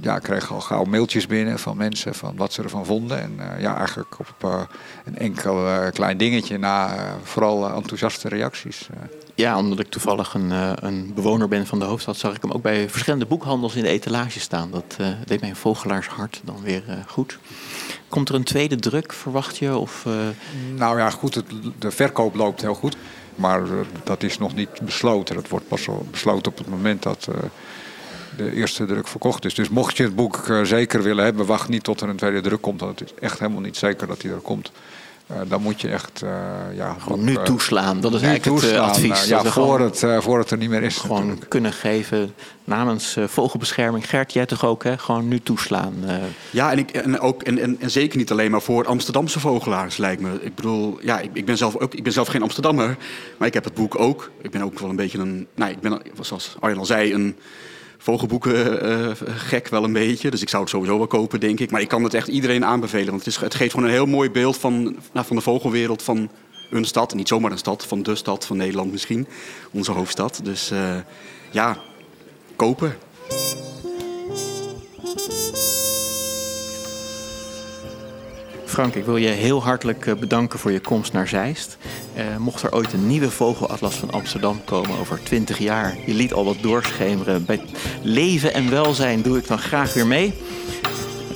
[0.00, 3.20] ja, ik kreeg al gauw mailtjes binnen van mensen van wat ze ervan vonden.
[3.20, 4.66] En uh, ja, eigenlijk op
[5.04, 8.88] een enkel klein dingetje na vooral enthousiaste reacties.
[9.34, 10.50] Ja, omdat ik toevallig een,
[10.86, 13.88] een, bewoner ben van de hoofdstad, zag ik hem ook bij verschillende boekhandels in de
[13.88, 14.70] etalage staan.
[14.70, 17.38] Dat deed mijn vogelaarshart dan weer goed.
[18.08, 19.76] Komt er een tweede druk, verwacht je?
[19.76, 20.06] Of,
[20.76, 21.44] Nou ja, goed, het,
[21.78, 22.96] de verkoop loopt heel goed.
[23.34, 23.72] Maar uh,
[24.04, 25.34] dat is nog niet besloten.
[25.34, 27.36] Dat wordt pas besloten op het moment dat uh,
[28.36, 29.54] de eerste druk verkocht is.
[29.54, 32.60] Dus mocht je het boek zeker willen hebben, wacht niet tot er een tweede druk
[32.60, 32.80] komt.
[32.80, 34.70] Want het is echt helemaal niet zeker dat die er komt.
[35.30, 36.30] Uh, dan moet je echt uh,
[36.74, 38.00] ja, gewoon nu toeslaan.
[38.00, 39.26] Dat is eigenlijk het advies.
[39.26, 40.96] ja, voor, het, voor het er niet meer is.
[40.96, 41.50] Gewoon natuurlijk.
[41.50, 44.08] kunnen geven namens vogelbescherming.
[44.08, 44.98] Gert, jij toch ook, hè?
[44.98, 45.94] Gewoon nu toeslaan.
[46.50, 49.96] Ja, en, ik, en, ook, en, en, en, zeker niet alleen maar voor Amsterdamse vogelaars,
[49.96, 50.38] lijkt me.
[50.40, 52.96] Ik bedoel, ja, ik, ik, ben zelf ook, ik ben zelf geen Amsterdammer,
[53.36, 54.30] maar ik heb het boek ook.
[54.42, 57.36] Ik ben ook wel een beetje een, nou, ik ben, zoals Arjen al zei, een
[57.98, 60.30] vogelboeken uh, gek wel een beetje.
[60.30, 61.70] Dus ik zou het sowieso wel kopen, denk ik.
[61.70, 63.06] Maar ik kan het echt iedereen aanbevelen.
[63.06, 64.82] Want het, is, het geeft gewoon een heel mooi beeld van,
[65.12, 66.30] nou, van de vogelwereld van
[66.70, 67.14] een stad.
[67.14, 69.26] niet zomaar een stad, van de stad van Nederland misschien.
[69.70, 70.40] Onze hoofdstad.
[70.42, 70.96] Dus uh,
[71.50, 71.78] ja,
[72.56, 72.96] kopen.
[78.78, 81.76] Frank, ik wil je heel hartelijk bedanken voor je komst naar Zeist.
[82.16, 86.32] Uh, mocht er ooit een nieuwe vogelatlas van Amsterdam komen over 20 jaar, je liet
[86.32, 87.44] al wat doorschemeren.
[87.44, 87.60] Bij
[88.02, 90.34] leven en welzijn doe ik dan graag weer mee.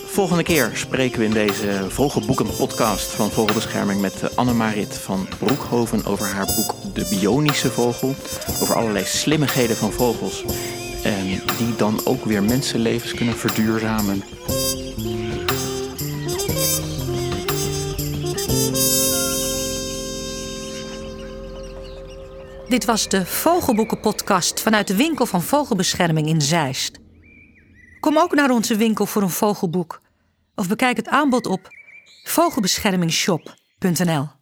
[0.06, 6.46] Volgende keer spreken we in deze Vogelboeken-podcast van Vogelbescherming met Annemarit van Broekhoven over haar
[6.56, 8.14] boek De Bionische Vogel.
[8.60, 10.44] Over allerlei slimmigheden van vogels.
[11.02, 11.26] En
[11.58, 14.22] die dan ook weer mensenlevens kunnen verduurzamen.
[22.72, 26.98] Dit was de Vogelboeken-podcast vanuit de winkel van Vogelbescherming in Zeist.
[28.00, 30.00] Kom ook naar onze winkel voor een vogelboek
[30.54, 31.68] of bekijk het aanbod op
[32.24, 34.41] vogelbeschermingshop.nl.